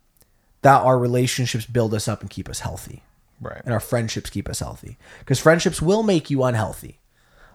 that 0.62 0.81
our 0.83 0.99
relationships 0.99 1.66
build 1.66 1.92
us 1.95 2.07
up 2.09 2.21
and 2.21 2.31
keep 2.31 2.49
us 2.49 2.61
healthy 2.61 3.02
Right. 3.40 3.61
and 3.64 3.75
our 3.75 3.81
friendships 3.81 4.31
keep 4.31 4.49
us 4.49 4.61
healthy 4.61 4.97
because 5.19 5.40
friendships 5.40 5.83
will 5.83 6.04
make 6.04 6.31
you 6.31 6.45
unhealthy 6.45 7.00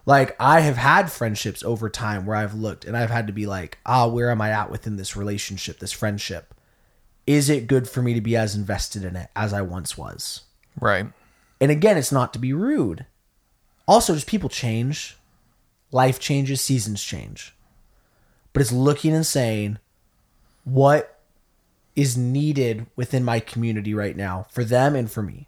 like 0.06 0.36
i 0.38 0.60
have 0.60 0.76
had 0.76 1.10
friendships 1.10 1.64
over 1.64 1.90
time 1.90 2.26
where 2.26 2.36
i've 2.36 2.54
looked 2.54 2.84
and 2.84 2.98
i've 2.98 3.10
had 3.10 3.26
to 3.28 3.32
be 3.32 3.46
like 3.46 3.78
ah 3.86 4.06
where 4.06 4.30
am 4.30 4.42
i 4.42 4.50
at 4.52 4.70
within 4.70 4.98
this 4.98 5.16
relationship 5.16 5.80
this 5.80 5.94
friendship 5.94 6.54
is 7.28 7.50
it 7.50 7.68
good 7.68 7.88
for 7.90 8.02
me 8.02 8.14
to 8.14 8.22
be 8.22 8.36
as 8.36 8.56
invested 8.56 9.04
in 9.04 9.16
it 9.16 9.30
as 9.36 9.54
i 9.54 9.62
once 9.62 9.98
was 9.98 10.42
Right. 10.80 11.08
and 11.62 11.70
again 11.72 11.98
it's 11.98 12.12
not 12.12 12.34
to 12.34 12.40
be 12.40 12.54
rude 12.54 13.06
also 13.88 14.14
just 14.16 14.28
people 14.28 14.50
change 14.50 15.18
life 15.92 16.20
changes 16.20 16.62
seasons 16.62 17.04
change 17.04 17.54
but 18.54 18.62
it's 18.62 18.72
looking 18.72 19.14
and 19.14 19.26
saying 19.26 19.78
what 20.64 21.20
is 21.96 22.16
needed 22.18 22.86
within 22.96 23.24
my 23.24 23.40
community 23.40 23.94
right 23.94 24.16
now 24.16 24.46
for 24.50 24.64
them 24.64 24.96
and 24.96 25.10
for 25.12 25.22
me 25.24 25.48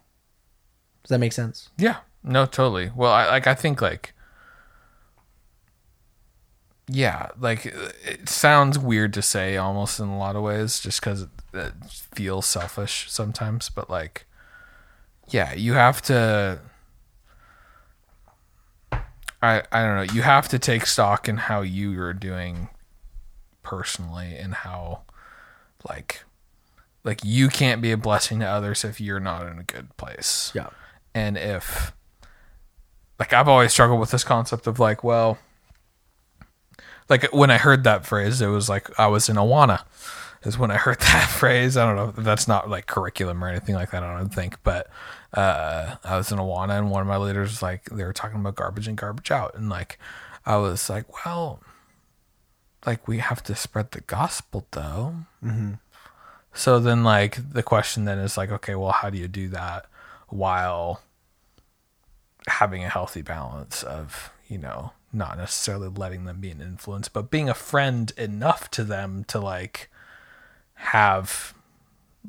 does 1.02 1.08
that 1.10 1.18
make 1.20 1.32
sense 1.32 1.70
Yeah. 1.78 1.96
No, 2.22 2.44
totally. 2.44 2.90
Well, 2.94 3.10
I 3.10 3.26
like 3.30 3.46
I 3.46 3.54
think 3.54 3.80
like 3.80 4.12
yeah, 6.92 7.28
like 7.38 7.66
uh, 7.66 7.90
it 8.04 8.28
sounds 8.28 8.78
weird 8.78 9.12
to 9.14 9.22
say 9.22 9.56
almost 9.56 10.00
in 10.00 10.08
a 10.08 10.18
lot 10.18 10.34
of 10.34 10.42
ways, 10.42 10.80
just 10.80 11.00
because 11.00 11.22
it, 11.22 11.28
it 11.54 11.72
feels 12.12 12.46
selfish 12.46 13.10
sometimes. 13.10 13.70
But 13.70 13.88
like, 13.88 14.26
yeah, 15.28 15.54
you 15.54 15.74
have 15.74 16.02
to. 16.02 16.60
I 19.42 19.62
I 19.70 19.82
don't 19.82 19.96
know. 20.06 20.12
You 20.12 20.22
have 20.22 20.48
to 20.48 20.58
take 20.58 20.86
stock 20.86 21.28
in 21.28 21.36
how 21.36 21.60
you 21.62 22.00
are 22.00 22.12
doing 22.12 22.68
personally 23.62 24.36
and 24.36 24.52
how, 24.54 25.02
like, 25.88 26.24
like 27.04 27.20
you 27.22 27.48
can't 27.48 27.80
be 27.80 27.92
a 27.92 27.96
blessing 27.96 28.40
to 28.40 28.46
others 28.46 28.84
if 28.84 29.00
you're 29.00 29.20
not 29.20 29.46
in 29.46 29.58
a 29.58 29.64
good 29.64 29.96
place. 29.96 30.50
Yeah. 30.54 30.70
And 31.14 31.36
if, 31.36 31.92
like, 33.18 33.32
I've 33.32 33.48
always 33.48 33.72
struggled 33.72 34.00
with 34.00 34.10
this 34.10 34.24
concept 34.24 34.66
of 34.66 34.78
like, 34.78 35.04
well 35.04 35.38
like 37.10 37.24
when 37.32 37.50
I 37.50 37.58
heard 37.58 37.84
that 37.84 38.06
phrase, 38.06 38.40
it 38.40 38.46
was 38.46 38.68
like 38.68 38.98
I 38.98 39.08
was 39.08 39.28
in 39.28 39.36
Awana. 39.36 39.82
Is 40.42 40.56
when 40.56 40.70
I 40.70 40.76
heard 40.76 41.00
that 41.00 41.28
phrase. 41.28 41.76
I 41.76 41.84
don't 41.84 41.96
know 41.96 42.22
that's 42.22 42.48
not 42.48 42.70
like 42.70 42.86
curriculum 42.86 43.44
or 43.44 43.48
anything 43.48 43.74
like 43.74 43.90
that. 43.90 44.02
I 44.02 44.16
don't 44.16 44.32
think, 44.34 44.62
but 44.62 44.88
uh, 45.34 45.96
I 46.02 46.16
was 46.16 46.32
in 46.32 46.38
Awana, 46.38 46.78
and 46.78 46.90
one 46.90 47.02
of 47.02 47.08
my 47.08 47.18
leaders 47.18 47.50
was 47.50 47.62
like 47.62 47.84
they 47.90 48.04
were 48.04 48.14
talking 48.14 48.40
about 48.40 48.54
garbage 48.54 48.88
in, 48.88 48.94
garbage 48.94 49.30
out, 49.30 49.54
and 49.54 49.68
like 49.68 49.98
I 50.46 50.56
was 50.56 50.88
like, 50.88 51.26
well, 51.26 51.60
like 52.86 53.06
we 53.06 53.18
have 53.18 53.42
to 53.44 53.54
spread 53.54 53.90
the 53.90 54.00
gospel 54.00 54.66
though. 54.70 55.16
Mm-hmm. 55.44 55.74
So 56.54 56.78
then, 56.78 57.04
like 57.04 57.52
the 57.52 57.62
question 57.62 58.04
then 58.04 58.18
is 58.18 58.38
like, 58.38 58.50
okay, 58.50 58.74
well, 58.74 58.92
how 58.92 59.10
do 59.10 59.18
you 59.18 59.28
do 59.28 59.48
that 59.48 59.86
while 60.28 61.02
having 62.46 62.82
a 62.82 62.88
healthy 62.88 63.20
balance 63.22 63.82
of 63.82 64.30
you 64.48 64.56
know 64.58 64.92
not 65.12 65.38
necessarily 65.38 65.88
letting 65.88 66.24
them 66.24 66.40
be 66.40 66.50
an 66.50 66.60
influence, 66.60 67.08
but 67.08 67.30
being 67.30 67.48
a 67.48 67.54
friend 67.54 68.12
enough 68.16 68.70
to 68.72 68.84
them 68.84 69.24
to 69.24 69.38
like 69.40 69.90
have 70.74 71.54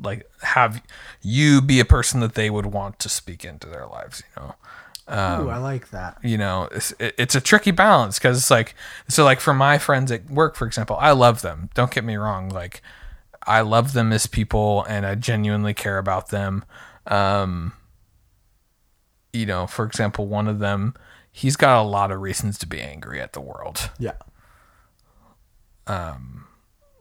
like 0.01 0.29
have 0.41 0.81
you 1.21 1.61
be 1.61 1.79
a 1.79 1.85
person 1.85 2.19
that 2.21 2.35
they 2.35 2.49
would 2.49 2.65
want 2.65 2.99
to 2.99 3.09
speak 3.09 3.45
into 3.45 3.67
their 3.67 3.85
lives, 3.85 4.23
you 4.35 4.41
know. 4.41 4.55
Um, 5.07 5.47
Ooh, 5.47 5.49
I 5.49 5.57
like 5.57 5.89
that. 5.89 6.17
You 6.23 6.37
know, 6.37 6.69
it's 6.71 6.93
it's 6.99 7.35
a 7.35 7.41
tricky 7.41 7.71
balance 7.71 8.17
because 8.17 8.37
it's 8.37 8.51
like 8.51 8.75
so 9.07 9.23
like 9.23 9.39
for 9.39 9.53
my 9.53 9.77
friends 9.77 10.11
at 10.11 10.29
work, 10.29 10.55
for 10.55 10.65
example, 10.65 10.95
I 10.99 11.11
love 11.11 11.41
them. 11.41 11.69
Don't 11.73 11.91
get 11.91 12.03
me 12.03 12.15
wrong, 12.15 12.49
like 12.49 12.81
I 13.45 13.61
love 13.61 13.93
them 13.93 14.13
as 14.13 14.27
people 14.27 14.85
and 14.87 15.05
I 15.05 15.15
genuinely 15.15 15.73
care 15.73 15.97
about 15.97 16.29
them. 16.29 16.63
Um, 17.07 17.73
you 19.33 19.45
know, 19.45 19.67
for 19.67 19.85
example, 19.85 20.27
one 20.27 20.47
of 20.47 20.59
them 20.59 20.93
he's 21.31 21.55
got 21.55 21.81
a 21.81 21.87
lot 21.87 22.11
of 22.11 22.21
reasons 22.21 22.57
to 22.59 22.67
be 22.67 22.81
angry 22.81 23.21
at 23.21 23.33
the 23.33 23.41
world. 23.41 23.89
Yeah. 23.97 24.17
Um, 25.87 26.45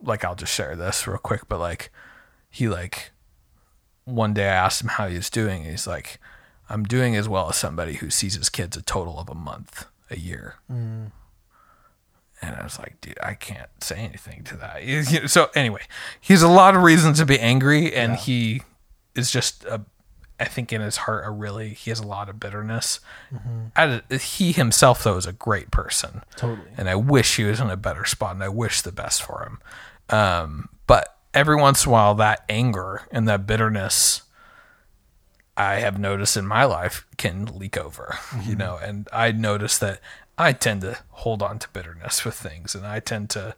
like 0.03 0.25
I'll 0.25 0.35
just 0.35 0.55
share 0.55 0.77
this 0.77 1.07
real 1.07 1.19
quick, 1.19 1.49
but 1.49 1.59
like 1.59 1.93
he 2.49 2.69
like 2.69 3.11
one 4.05 4.35
day 4.35 4.49
I 4.49 4.55
asked 4.55 4.83
him 4.83 4.89
how 4.89 5.09
he 5.09 5.17
was 5.17 5.31
doing. 5.31 5.65
he's 5.65 5.87
like, 5.87 6.19
I'm 6.69 6.85
doing 6.85 7.17
as 7.17 7.29
well 7.29 7.49
as 7.49 7.57
somebody 7.57 7.95
who 7.95 8.11
sees 8.11 8.35
his 8.35 8.49
kids 8.49 8.77
a 8.77 8.83
total 8.83 9.19
of 9.19 9.29
a 9.29 9.35
month 9.35 9.87
a 10.09 10.19
year. 10.19 10.57
Mm. 10.71 11.13
And 12.43 12.57
I 12.57 12.63
was 12.63 12.79
like, 12.79 13.01
dude, 13.01 13.19
I 13.23 13.35
can't 13.35 13.69
say 13.81 13.97
anything 13.97 14.45
to 14.45 14.57
that. 14.57 15.29
So 15.31 15.51
anyway, 15.55 15.83
he's 16.21 16.43
a 16.43 16.49
lot 16.49 16.75
of 16.75 16.83
reasons 16.83 17.19
to 17.19 17.27
be 17.27 17.39
angry, 17.39 17.95
and 17.95 18.13
yeah. 18.13 18.19
he 18.19 18.63
is 19.15 19.31
just 19.31 19.65
a 19.65 19.83
I 20.41 20.47
think 20.47 20.73
in 20.73 20.81
his 20.81 20.97
heart, 20.99 21.27
a 21.27 21.31
really 21.31 21.75
he 21.75 21.91
has 21.91 22.01
a 22.01 22.07
lot 22.07 22.29
of 22.29 22.41
bitterness. 22.41 23.01
Mm-hmm. 23.33 24.17
he 24.17 24.53
himself, 24.53 25.05
though, 25.05 25.17
is 25.17 25.27
a 25.27 25.33
great 25.33 25.71
person. 25.71 26.23
Totally. 26.37 26.69
And 26.77 26.89
I 26.89 26.95
wish 26.95 27.37
he 27.37 27.45
was 27.45 27.61
in 27.61 27.69
a 27.69 27.77
better 27.77 28.07
spot, 28.07 28.35
and 28.35 28.43
I 28.43 28.49
wish 28.49 28.81
the 28.81 28.93
best 28.93 29.23
for 29.23 29.43
him. 29.43 29.61
Um, 30.09 30.69
but 30.87 31.17
every 31.35 31.57
once 31.57 31.85
in 31.85 31.91
a 31.91 31.93
while, 31.93 32.15
that 32.15 32.45
anger 32.49 33.03
and 33.13 33.29
that 33.29 33.47
bitterness, 33.47 34.23
I 35.57 35.75
have 35.75 35.99
noticed 35.99 36.37
in 36.37 36.47
my 36.47 36.65
life, 36.65 37.07
can 37.19 37.45
leak 37.45 37.77
over. 37.77 38.17
Mm-hmm. 38.31 38.51
You 38.51 38.57
know, 38.57 38.79
and 38.83 39.09
I 39.13 39.33
notice 39.33 39.77
that 39.79 40.01
I 40.39 40.55
tend 40.55 40.81
to 40.81 40.99
hold 41.11 41.43
on 41.43 41.59
to 41.59 41.69
bitterness 41.69 42.25
with 42.25 42.35
things, 42.35 42.75
and 42.75 42.87
I 42.87 43.01
tend 43.01 43.29
to 43.31 43.55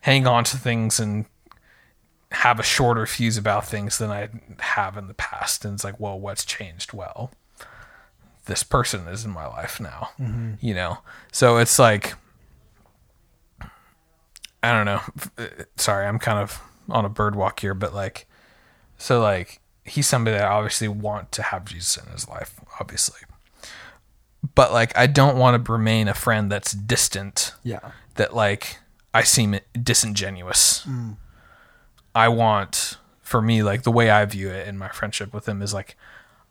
hang 0.00 0.26
on 0.26 0.42
to 0.44 0.56
things 0.56 0.98
and 0.98 1.26
have 2.32 2.58
a 2.58 2.62
shorter 2.62 3.06
fuse 3.06 3.36
about 3.36 3.66
things 3.66 3.98
than 3.98 4.10
I 4.10 4.28
have 4.58 4.96
in 4.96 5.06
the 5.06 5.14
past. 5.14 5.64
And 5.64 5.74
it's 5.74 5.84
like, 5.84 6.00
well, 6.00 6.18
what's 6.18 6.44
changed? 6.44 6.92
Well, 6.92 7.30
this 8.46 8.62
person 8.62 9.06
is 9.06 9.24
in 9.24 9.30
my 9.30 9.46
life 9.46 9.80
now, 9.80 10.10
mm-hmm. 10.18 10.54
you 10.60 10.74
know? 10.74 10.98
So 11.30 11.58
it's 11.58 11.78
like, 11.78 12.14
I 14.62 14.72
don't 14.72 14.86
know. 14.86 15.00
Sorry, 15.76 16.06
I'm 16.06 16.18
kind 16.18 16.38
of 16.38 16.60
on 16.88 17.04
a 17.04 17.08
bird 17.08 17.36
walk 17.36 17.60
here, 17.60 17.74
but 17.74 17.94
like, 17.94 18.26
so 18.98 19.20
like, 19.20 19.60
he's 19.84 20.06
somebody 20.06 20.36
that 20.36 20.44
I 20.44 20.52
obviously 20.52 20.88
want 20.88 21.32
to 21.32 21.42
have 21.42 21.64
Jesus 21.64 21.96
in 21.96 22.10
his 22.12 22.28
life, 22.28 22.60
obviously. 22.80 23.20
But 24.54 24.72
like, 24.72 24.96
I 24.96 25.06
don't 25.06 25.36
want 25.36 25.64
to 25.64 25.72
remain 25.72 26.08
a 26.08 26.14
friend 26.14 26.50
that's 26.50 26.72
distant. 26.72 27.54
Yeah. 27.62 27.92
That 28.14 28.34
like, 28.34 28.78
I 29.14 29.22
seem 29.22 29.58
disingenuous. 29.80 30.86
Mm 30.86 31.16
I 32.14 32.28
want 32.28 32.98
for 33.20 33.40
me 33.40 33.62
like 33.62 33.82
the 33.82 33.92
way 33.92 34.10
I 34.10 34.24
view 34.24 34.50
it 34.50 34.68
in 34.68 34.76
my 34.76 34.88
friendship 34.88 35.32
with 35.32 35.48
him 35.48 35.62
is 35.62 35.72
like 35.72 35.96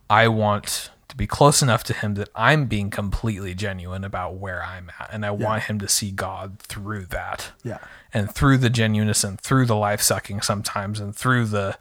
I 0.10 0.28
want 0.28 0.90
to 1.08 1.16
be 1.16 1.28
close 1.28 1.62
enough 1.62 1.84
to 1.84 1.94
him 1.94 2.16
that 2.16 2.30
I'm 2.36 2.66
being 2.66 2.90
completely 2.90 3.54
genuine 3.54 4.04
about 4.04 4.36
where 4.36 4.64
I'm 4.64 4.92
at 5.00 5.10
and 5.12 5.26
I 5.26 5.30
yeah. 5.30 5.46
want 5.46 5.64
him 5.64 5.78
to 5.80 5.88
see 5.88 6.10
God 6.10 6.60
through 6.60 7.06
that. 7.08 7.52
Yeah. 7.64 7.80
And 8.14 8.34
through 8.34 8.58
the 8.58 8.70
genuineness 8.70 9.24
and 9.24 9.40
through 9.40 9.66
the 9.66 9.76
life 9.76 10.02
sucking 10.02 10.42
sometimes 10.42 11.00
and 11.00 11.16
through 11.16 11.46
the 11.46 11.78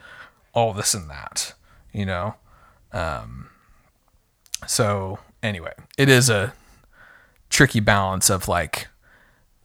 all 0.52 0.72
this 0.72 0.94
and 0.94 1.08
that, 1.08 1.54
you 1.92 2.04
know. 2.04 2.34
Um 2.92 3.50
so 4.66 5.20
anyway, 5.42 5.72
it 5.96 6.08
is 6.08 6.28
a 6.28 6.52
tricky 7.48 7.80
balance 7.80 8.30
of 8.30 8.48
like 8.48 8.88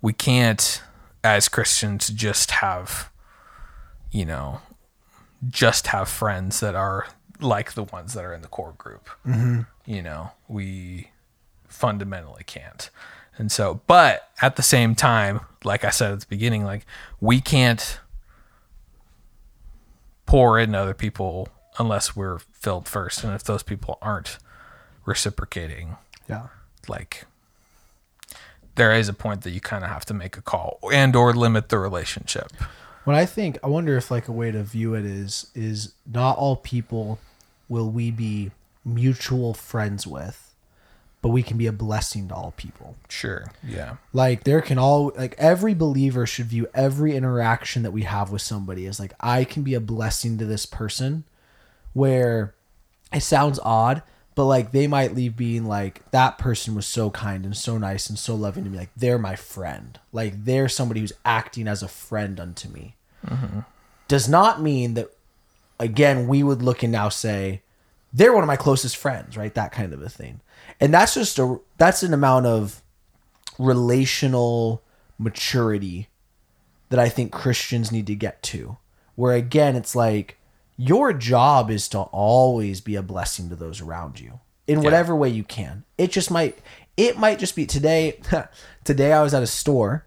we 0.01 0.13
can't 0.13 0.81
as 1.24 1.50
Christians 1.50 2.10
just 2.10 2.51
have 2.51 3.10
you 4.15 4.24
know, 4.24 4.62
just 5.50 5.88
have 5.88 6.07
friends 6.07 6.62
that 6.62 6.74
are 6.74 7.05
like 7.41 7.74
the 7.74 7.84
ones 7.84 8.13
that 8.13 8.24
are 8.24 8.34
in 8.34 8.41
the 8.41 8.48
core 8.48 8.74
group. 8.77 9.10
Mm-hmm. 9.27 9.62
You 9.86 10.01
know, 10.01 10.31
we 10.48 11.12
fundamentally 11.67 12.43
can't. 12.45 12.89
And 13.38 13.51
so, 13.51 13.81
but 13.88 14.29
at 14.41 14.55
the 14.55 14.63
same 14.63 14.95
time, 14.95 15.41
like 15.65 15.84
I 15.84 15.89
said 15.89 16.13
at 16.13 16.22
the 16.22 16.27
beginning, 16.27 16.63
like 16.63 16.86
we 17.19 17.41
can't 17.41 18.00
pour 20.25 20.57
into 20.57 20.79
other 20.79 20.93
people 20.93 21.50
unless 21.77 22.15
we're 22.15 22.39
filled 22.39 22.88
first. 22.88 23.22
And 23.22 23.34
if 23.34 23.43
those 23.43 23.63
people 23.63 23.98
aren't 24.01 24.38
reciprocating, 25.03 25.98
yeah, 26.29 26.48
like 26.88 27.25
there 28.75 28.93
is 28.93 29.10
a 29.10 29.13
point 29.13 29.41
that 29.41 29.51
you 29.51 29.60
kind 29.60 29.84
of 29.84 29.89
have 29.89 30.05
to 30.05 30.13
make 30.13 30.38
a 30.38 30.41
call 30.41 30.79
and 30.93 31.17
or 31.17 31.34
limit 31.34 31.67
the 31.67 31.79
relationship. 31.79 32.53
When 33.05 33.15
I 33.15 33.25
think, 33.25 33.57
I 33.63 33.67
wonder 33.67 33.95
if 33.95 34.12
like 34.12 34.27
a 34.27 34.33
way 34.33 34.51
to 34.51 34.63
view 34.63 34.93
it 34.95 35.05
is 35.05 35.50
is 35.55 35.93
not 36.05 36.38
all 36.38 36.57
people 36.57 37.19
will 37.69 37.89
we 37.89 38.12
be 38.12 38.51
mutual 38.83 39.53
friends 39.53 40.05
with, 40.05 40.53
but 41.21 41.29
we 41.29 41.41
can 41.41 41.57
be 41.57 41.67
a 41.67 41.71
blessing 41.71 42.27
to 42.27 42.35
all 42.35 42.53
people. 42.57 42.95
Sure. 43.07 43.45
Yeah. 43.63 43.97
Like 44.12 44.43
there 44.43 44.62
can 44.62 44.77
all 44.77 45.12
like 45.15 45.35
every 45.38 45.74
believer 45.74 46.25
should 46.25 46.47
view 46.47 46.67
every 46.74 47.15
interaction 47.15 47.83
that 47.83 47.91
we 47.91 48.03
have 48.03 48.31
with 48.31 48.41
somebody 48.41 48.85
as 48.85 49.00
like 49.00 49.13
I 49.19 49.43
can 49.43 49.63
be 49.63 49.75
a 49.75 49.79
blessing 49.79 50.38
to 50.39 50.45
this 50.45 50.65
person 50.65 51.24
where 51.93 52.53
it 53.13 53.21
sounds 53.21 53.59
odd, 53.63 54.03
but 54.36 54.46
like 54.46 54.72
they 54.72 54.86
might 54.86 55.15
leave 55.15 55.38
being 55.38 55.65
like 55.65 56.10
that 56.12 56.38
person 56.38 56.75
was 56.75 56.86
so 56.86 57.10
kind 57.10 57.46
and 57.46 57.56
so 57.56 57.77
nice 57.77 58.10
and 58.10 58.20
so 58.20 58.36
loving 58.36 58.65
to 58.65 58.70
me. 58.70 58.77
Like 58.77 58.89
they're 58.96 59.18
my 59.18 59.38
friend. 59.38 59.98
Like 60.12 60.44
they're 60.44 60.68
somebody 60.68 61.00
who's 61.00 61.13
acting 61.24 61.70
as 61.70 61.82
a 61.82 61.88
friend 61.88 62.39
unto 62.39 62.68
me. 62.70 62.96
Mm-hmm. 63.25 63.62
does 64.08 64.30
not 64.30 64.62
mean 64.62 64.94
that 64.94 65.10
again 65.80 66.27
we 66.27 66.44
would 66.44 66.62
look 66.62 66.84
and 66.84 66.92
now 66.92 67.10
say 67.10 67.63
they're 68.13 68.34
one 68.34 68.44
of 68.44 68.48
my 68.48 68.56
closest 68.56 68.98
friends 68.98 69.36
right? 69.36 69.54
That 69.56 69.72
kind 69.72 69.94
of 69.94 70.01
a 70.01 70.10
thing. 70.10 70.42
And 70.80 70.94
that's 70.94 71.15
just 71.15 71.39
a 71.39 71.60
that's 71.77 72.04
an 72.04 72.13
amount 72.13 72.46
of 72.46 72.84
relational 73.58 74.84
maturity 75.18 76.10
that 76.89 77.00
i 77.00 77.08
think 77.08 77.32
christians 77.32 77.89
need 77.89 78.06
to 78.08 78.15
get 78.15 78.44
to. 78.44 78.77
Where 79.15 79.34
again 79.34 79.77
it's 79.77 79.96
like 79.96 80.38
your 80.77 81.13
job 81.13 81.72
is 81.72 81.88
to 81.89 82.00
always 82.00 82.82
be 82.82 82.96
a 82.96 83.01
blessing 83.01 83.50
to 83.50 83.55
those 83.55 83.82
around 83.82 84.20
you 84.20 84.39
in 84.67 84.82
whatever 84.82 85.13
yeah. 85.13 85.20
way 85.20 85.29
you 85.29 85.44
can. 85.44 85.84
It 85.98 86.12
just 86.12 86.32
might 86.32 86.60
it 86.98 87.17
might 87.17 87.39
just 87.39 87.55
be 87.55 87.65
today 87.65 88.20
today 88.84 89.13
I 89.13 89.24
was 89.24 89.34
at 89.34 89.44
a 89.44 89.48
store 89.48 90.05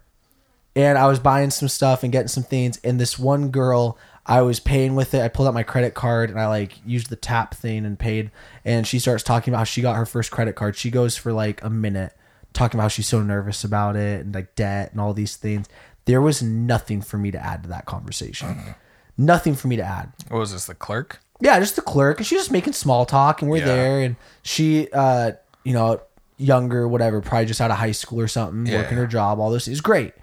and 0.75 0.97
I 0.97 1.07
was 1.07 1.19
buying 1.19 1.49
some 1.49 1.67
stuff 1.67 2.03
and 2.03 2.11
getting 2.11 2.27
some 2.27 2.43
things 2.43 2.79
and 2.83 2.99
this 2.99 3.17
one 3.17 3.49
girl 3.49 3.97
I 4.25 4.41
was 4.41 4.59
paying 4.59 4.93
with 4.95 5.15
it. 5.15 5.21
I 5.21 5.27
pulled 5.27 5.47
out 5.47 5.55
my 5.55 5.63
credit 5.63 5.95
card 5.95 6.29
and 6.29 6.39
I 6.39 6.47
like 6.47 6.73
used 6.85 7.09
the 7.09 7.15
tap 7.15 7.55
thing 7.55 7.85
and 7.85 7.97
paid 7.97 8.29
and 8.63 8.85
she 8.85 8.99
starts 8.99 9.23
talking 9.23 9.51
about 9.51 9.59
how 9.59 9.63
she 9.63 9.81
got 9.81 9.95
her 9.95 10.05
first 10.05 10.29
credit 10.29 10.55
card. 10.55 10.75
She 10.75 10.91
goes 10.91 11.17
for 11.17 11.33
like 11.33 11.63
a 11.63 11.69
minute 11.69 12.13
talking 12.53 12.77
about 12.77 12.85
how 12.85 12.89
she's 12.89 13.07
so 13.07 13.21
nervous 13.21 13.63
about 13.63 13.95
it 13.95 14.23
and 14.23 14.35
like 14.35 14.55
debt 14.55 14.91
and 14.91 15.01
all 15.01 15.13
these 15.13 15.35
things. 15.35 15.67
There 16.05 16.21
was 16.21 16.43
nothing 16.43 17.01
for 17.01 17.17
me 17.17 17.31
to 17.31 17.43
add 17.43 17.63
to 17.63 17.69
that 17.69 17.85
conversation. 17.85 18.75
Nothing 19.19 19.53
for 19.53 19.67
me 19.67 19.75
to 19.75 19.83
add. 19.83 20.11
What 20.29 20.39
was 20.39 20.51
this? 20.53 20.65
The 20.65 20.73
clerk? 20.73 21.19
Yeah, 21.41 21.59
just 21.59 21.75
the 21.75 21.81
clerk, 21.81 22.17
and 22.17 22.25
she's 22.25 22.39
just 22.39 22.51
making 22.51 22.73
small 22.73 23.05
talk, 23.05 23.41
and 23.41 23.51
we're 23.51 23.57
Yeah. 23.57 23.65
there, 23.65 23.99
and 24.01 24.15
she, 24.41 24.87
uh, 24.91 25.31
you 25.63 25.73
know, 25.73 26.01
younger, 26.37 26.87
whatever, 26.87 27.21
probably 27.21 27.45
just 27.45 27.61
out 27.61 27.69
of 27.71 27.77
high 27.77 27.91
school 27.91 28.19
or 28.19 28.27
something, 28.27 28.73
working 28.73 28.97
her 28.97 29.05
job, 29.07 29.39
all 29.39 29.51
this 29.51 29.67
is 29.67 29.81
great. 29.81 30.13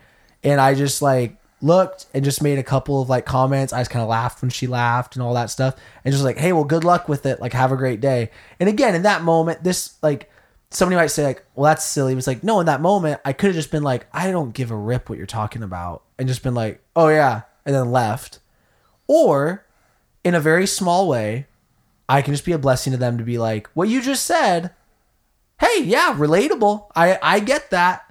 And 0.43 0.61
I 0.61 0.75
just 0.75 1.00
like 1.03 1.37
looked 1.62 2.07
and 2.15 2.25
just 2.25 2.43
made 2.43 2.59
a 2.59 2.62
couple 2.62 3.00
of 3.00 3.09
like 3.09 3.25
comments. 3.25 3.73
I 3.73 3.81
just 3.81 3.91
kind 3.91 4.03
of 4.03 4.09
laughed 4.09 4.43
when 4.43 4.50
she 4.50 4.67
laughed 4.67 5.17
and 5.17 5.23
all 5.23 5.35
that 5.35 5.50
stuff, 5.50 5.75
and 6.05 6.12
just 6.12 6.25
like, 6.25 6.38
hey, 6.38 6.53
well, 6.53 6.65
good 6.65 6.85
luck 6.85 7.09
with 7.09 7.25
it. 7.26 7.41
Like, 7.41 7.53
have 7.53 7.73
a 7.73 7.76
great 7.76 8.00
day. 8.00 8.31
And 8.61 8.69
again, 8.69 8.95
in 8.95 9.03
that 9.03 9.23
moment, 9.23 9.62
this 9.65 9.95
like 10.03 10.31
somebody 10.71 10.97
might 10.97 11.07
say 11.09 11.25
like, 11.25 11.45
well, 11.55 11.65
that's 11.71 11.85
silly. 11.85 12.12
It 12.12 12.17
was 12.17 12.26
like, 12.26 12.43
no, 12.43 12.61
in 12.61 12.67
that 12.67 12.81
moment, 12.81 13.21
I 13.25 13.33
could 13.33 13.47
have 13.49 13.57
just 13.57 13.71
been 13.71 13.83
like, 13.83 14.07
I 14.12 14.31
don't 14.31 14.53
give 14.53 14.71
a 14.71 14.76
rip 14.76 15.09
what 15.09 15.17
you're 15.19 15.26
talking 15.26 15.62
about, 15.62 16.03
and 16.19 16.29
just 16.29 16.43
been 16.43 16.55
like, 16.55 16.83
oh 16.95 17.09
yeah, 17.09 17.43
and 17.65 17.75
then 17.75 17.91
left. 17.91 18.38
Or 19.09 19.65
in 20.25 20.35
a 20.35 20.41
very 20.41 20.67
small 20.67 21.09
way, 21.09 21.47
I 22.09 22.23
can 22.23 22.35
just 22.35 22.45
be 22.45 22.53
a 22.53 22.59
blessing 22.59 22.93
to 22.93 22.97
them 22.97 23.19
to 23.19 23.25
be 23.25 23.39
like, 23.39 23.69
what 23.75 23.89
you 23.89 24.03
just 24.03 24.25
said, 24.25 24.73
hey, 25.59 25.83
yeah, 25.83 26.15
relatable. 26.17 26.87
I, 26.95 27.19
I 27.23 27.41
get 27.41 27.71
that. 27.71 28.03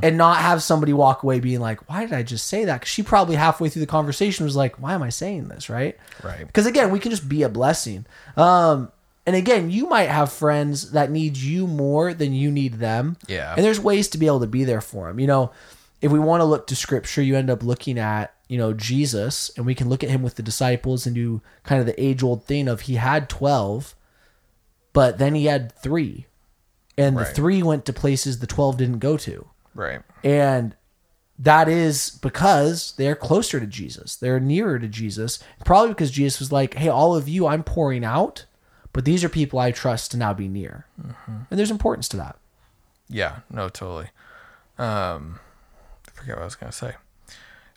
And 0.00 0.16
not 0.16 0.36
have 0.36 0.62
somebody 0.62 0.92
walk 0.92 1.24
away 1.24 1.40
being 1.40 1.58
like, 1.58 1.88
why 1.88 2.02
did 2.04 2.12
I 2.12 2.22
just 2.22 2.46
say 2.46 2.66
that? 2.66 2.80
Because 2.80 2.88
she 2.88 3.02
probably 3.02 3.34
halfway 3.34 3.68
through 3.68 3.80
the 3.80 3.86
conversation 3.86 4.44
was 4.44 4.54
like, 4.54 4.80
why 4.80 4.94
am 4.94 5.02
I 5.02 5.08
saying 5.08 5.48
this? 5.48 5.68
Right. 5.68 5.98
Right. 6.22 6.46
Because 6.46 6.66
again, 6.66 6.92
we 6.92 7.00
can 7.00 7.10
just 7.10 7.28
be 7.28 7.42
a 7.42 7.48
blessing. 7.48 8.06
Um, 8.36 8.92
and 9.26 9.34
again, 9.34 9.68
you 9.72 9.88
might 9.88 10.08
have 10.08 10.30
friends 10.30 10.92
that 10.92 11.10
need 11.10 11.36
you 11.36 11.66
more 11.66 12.14
than 12.14 12.32
you 12.32 12.52
need 12.52 12.74
them. 12.74 13.16
Yeah. 13.26 13.54
And 13.56 13.64
there's 13.64 13.80
ways 13.80 14.06
to 14.10 14.18
be 14.18 14.26
able 14.26 14.38
to 14.38 14.46
be 14.46 14.62
there 14.62 14.80
for 14.80 15.08
them. 15.08 15.18
You 15.18 15.26
know, 15.26 15.50
if 16.00 16.12
we 16.12 16.20
want 16.20 16.42
to 16.42 16.44
look 16.44 16.68
to 16.68 16.76
scripture, 16.76 17.22
you 17.22 17.34
end 17.34 17.50
up 17.50 17.64
looking 17.64 17.98
at, 17.98 18.35
you 18.48 18.58
know, 18.58 18.72
Jesus, 18.72 19.50
and 19.56 19.66
we 19.66 19.74
can 19.74 19.88
look 19.88 20.04
at 20.04 20.10
him 20.10 20.22
with 20.22 20.36
the 20.36 20.42
disciples 20.42 21.06
and 21.06 21.14
do 21.14 21.42
kind 21.64 21.80
of 21.80 21.86
the 21.86 22.00
age 22.02 22.22
old 22.22 22.44
thing 22.44 22.68
of 22.68 22.82
he 22.82 22.94
had 22.94 23.28
12, 23.28 23.94
but 24.92 25.18
then 25.18 25.34
he 25.34 25.46
had 25.46 25.72
three. 25.72 26.26
And 26.98 27.16
the 27.18 27.24
three 27.26 27.62
went 27.62 27.84
to 27.86 27.92
places 27.92 28.38
the 28.38 28.46
12 28.46 28.78
didn't 28.78 28.98
go 29.00 29.16
to. 29.18 29.46
Right. 29.74 30.00
And 30.24 30.74
that 31.38 31.68
is 31.68 32.18
because 32.22 32.94
they're 32.96 33.14
closer 33.16 33.60
to 33.60 33.66
Jesus. 33.66 34.16
They're 34.16 34.40
nearer 34.40 34.78
to 34.78 34.88
Jesus. 34.88 35.38
Probably 35.64 35.90
because 35.90 36.10
Jesus 36.10 36.40
was 36.40 36.52
like, 36.52 36.74
hey, 36.74 36.88
all 36.88 37.14
of 37.14 37.28
you, 37.28 37.46
I'm 37.46 37.62
pouring 37.62 38.04
out, 38.04 38.46
but 38.94 39.04
these 39.04 39.22
are 39.22 39.28
people 39.28 39.58
I 39.58 39.72
trust 39.72 40.12
to 40.12 40.16
now 40.16 40.32
be 40.32 40.48
near. 40.48 40.86
And 41.50 41.58
there's 41.58 41.70
importance 41.70 42.08
to 42.10 42.16
that. 42.16 42.38
Yeah, 43.08 43.40
no, 43.50 43.68
totally. 43.68 44.08
Um, 44.78 45.40
I 46.08 46.10
forget 46.12 46.36
what 46.36 46.42
I 46.42 46.46
was 46.46 46.54
gonna 46.54 46.72
say. 46.72 46.94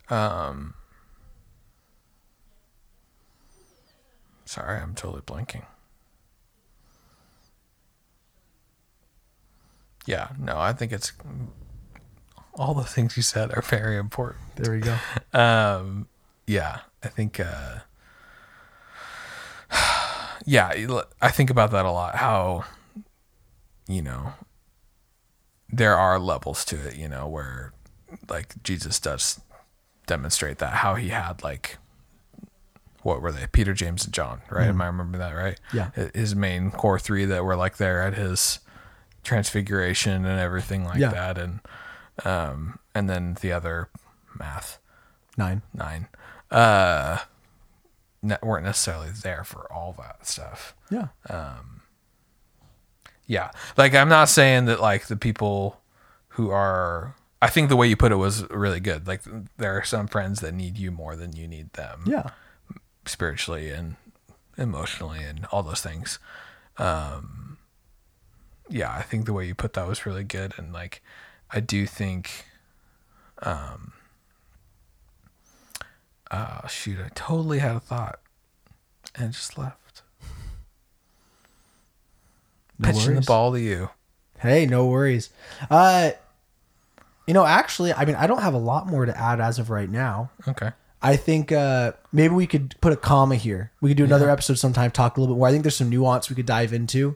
Um, 0.09 0.73
sorry, 4.45 4.79
I'm 4.79 4.95
totally 4.95 5.21
blanking. 5.21 5.65
Yeah, 10.05 10.29
no, 10.39 10.57
I 10.57 10.73
think 10.73 10.91
it's 10.91 11.11
all 12.55 12.73
the 12.73 12.83
things 12.83 13.15
you 13.15 13.23
said 13.23 13.53
are 13.55 13.61
very 13.61 13.97
important. 13.97 14.55
There 14.55 14.73
we 14.73 14.81
go. 14.81 14.97
Um, 15.31 16.07
yeah, 16.47 16.79
I 17.03 17.07
think, 17.09 17.39
uh, 17.39 17.79
yeah, 20.45 21.03
I 21.21 21.29
think 21.29 21.51
about 21.51 21.69
that 21.71 21.85
a 21.85 21.91
lot. 21.91 22.15
How, 22.15 22.65
you 23.87 24.01
know, 24.01 24.33
there 25.69 25.95
are 25.95 26.17
levels 26.17 26.65
to 26.65 26.87
it, 26.87 26.95
you 26.95 27.07
know, 27.07 27.27
where 27.27 27.73
like 28.27 28.61
Jesus 28.63 28.99
does 28.99 29.39
demonstrate 30.09 30.57
that 30.57 30.73
how 30.73 30.95
he 30.95 31.09
had 31.09 31.41
like 31.43 31.77
what 33.01 33.21
were 33.21 33.31
they? 33.31 33.47
Peter, 33.47 33.73
James, 33.73 34.03
and 34.03 34.13
John, 34.13 34.41
right? 34.49 34.67
Am 34.67 34.81
I 34.81 34.87
remember 34.87 35.17
that 35.19 35.31
right? 35.31 35.57
Yeah. 35.73 35.91
His 36.13 36.35
main 36.35 36.69
core 36.69 36.99
three 36.99 37.23
that 37.25 37.45
were 37.45 37.55
like 37.55 37.77
there 37.77 38.01
at 38.01 38.13
his 38.15 38.59
transfiguration 39.23 40.25
and 40.25 40.37
everything 40.39 40.83
like 40.83 40.99
Yeah. 40.99 41.11
that, 41.11 41.37
and 41.37 41.59
um, 42.25 42.79
and 42.93 43.09
then 43.09 43.37
the 43.41 43.53
other 43.53 43.87
math 44.37 44.79
Nine. 45.37 45.61
nine 45.73 46.07
uh 46.51 47.19
ne- 48.21 48.37
weren't 48.43 48.65
necessarily 48.65 49.09
there 49.23 49.43
for 49.45 49.71
all 49.71 49.93
that 49.97 50.25
stuff 50.27 50.75
Yeah. 50.89 51.07
Um. 51.29 51.81
yeah 53.27 53.51
like 53.77 53.93
i'm 53.95 54.09
not 54.09 54.27
saying 54.29 54.65
that 54.65 54.81
like 54.81 55.07
the 55.07 55.15
people 55.15 55.79
who 56.29 56.49
are 56.49 57.15
i 57.41 57.49
think 57.49 57.69
the 57.69 57.75
way 57.75 57.87
you 57.87 57.95
put 57.95 58.11
it 58.11 58.15
was 58.17 58.47
really 58.49 58.79
good. 58.79 59.07
Like 59.07 59.21
there 59.57 59.77
are 59.77 59.83
some 59.83 60.07
friends 60.07 60.41
that 60.41 60.53
need 60.53 60.77
you 60.77 60.91
more 60.91 61.15
than 61.15 61.35
you 61.35 61.47
need 61.47 61.73
them. 61.73 62.03
Yeah. 62.05 62.31
spiritually 63.05 63.69
and 63.69 63.95
emotionally 64.57 65.23
and 65.23 65.45
all 65.51 65.63
those 65.63 65.81
things. 65.81 66.19
Um 66.77 67.57
yeah 68.69 68.93
i 68.93 69.01
think 69.01 69.25
the 69.25 69.33
way 69.33 69.45
you 69.47 69.55
put 69.55 69.73
that 69.73 69.87
was 69.87 70.05
really 70.05 70.23
good. 70.23 70.53
And 70.57 70.73
like 70.73 71.01
i 71.51 71.59
do 71.59 71.85
think 71.85 72.45
um 73.41 73.93
uh 76.29 76.67
shoot 76.67 76.99
i 77.03 77.09
totally 77.15 77.59
had 77.59 77.75
a 77.75 77.79
thought 77.79 78.19
and 79.15 79.33
just 79.33 79.57
left. 79.57 80.03
No 82.77 82.91
pitching 82.91 83.15
the 83.15 83.21
ball 83.21 83.51
to 83.53 83.59
you. 83.59 83.89
Hey, 84.37 84.65
no 84.65 84.85
worries. 84.85 85.31
Uh, 85.69 86.11
you 87.29 87.33
know, 87.35 87.45
actually, 87.45 87.93
I 87.93 88.05
mean, 88.05 88.15
I 88.15 88.25
don't 88.25 88.41
have 88.41 88.55
a 88.55 88.63
lot 88.71 88.87
more 88.87 89.05
to 89.05 89.15
add 89.15 89.39
as 89.39 89.59
of 89.59 89.69
right 89.69 89.87
now. 89.89 90.31
okay 90.47 90.71
I 91.01 91.15
think 91.15 91.51
uh, 91.51 91.91
maybe 92.11 92.33
we 92.33 92.47
could 92.47 92.75
put 92.81 92.91
a 92.91 92.97
comma 92.97 93.35
here. 93.35 93.71
We 93.81 93.91
could 93.91 93.97
do 93.97 94.03
another 94.03 94.29
episode 94.29 94.57
sometime, 94.57 94.89
talk 94.91 95.15
a 95.15 95.21
little 95.21 95.35
bit 95.35 95.39
more. 95.39 95.47
I 95.47 95.51
think 95.51 95.63
there's 95.63 95.77
some 95.77 95.89
nuance 95.89 96.29
we 96.29 96.35
could 96.35 96.45
dive 96.47 96.73
into. 96.73 97.15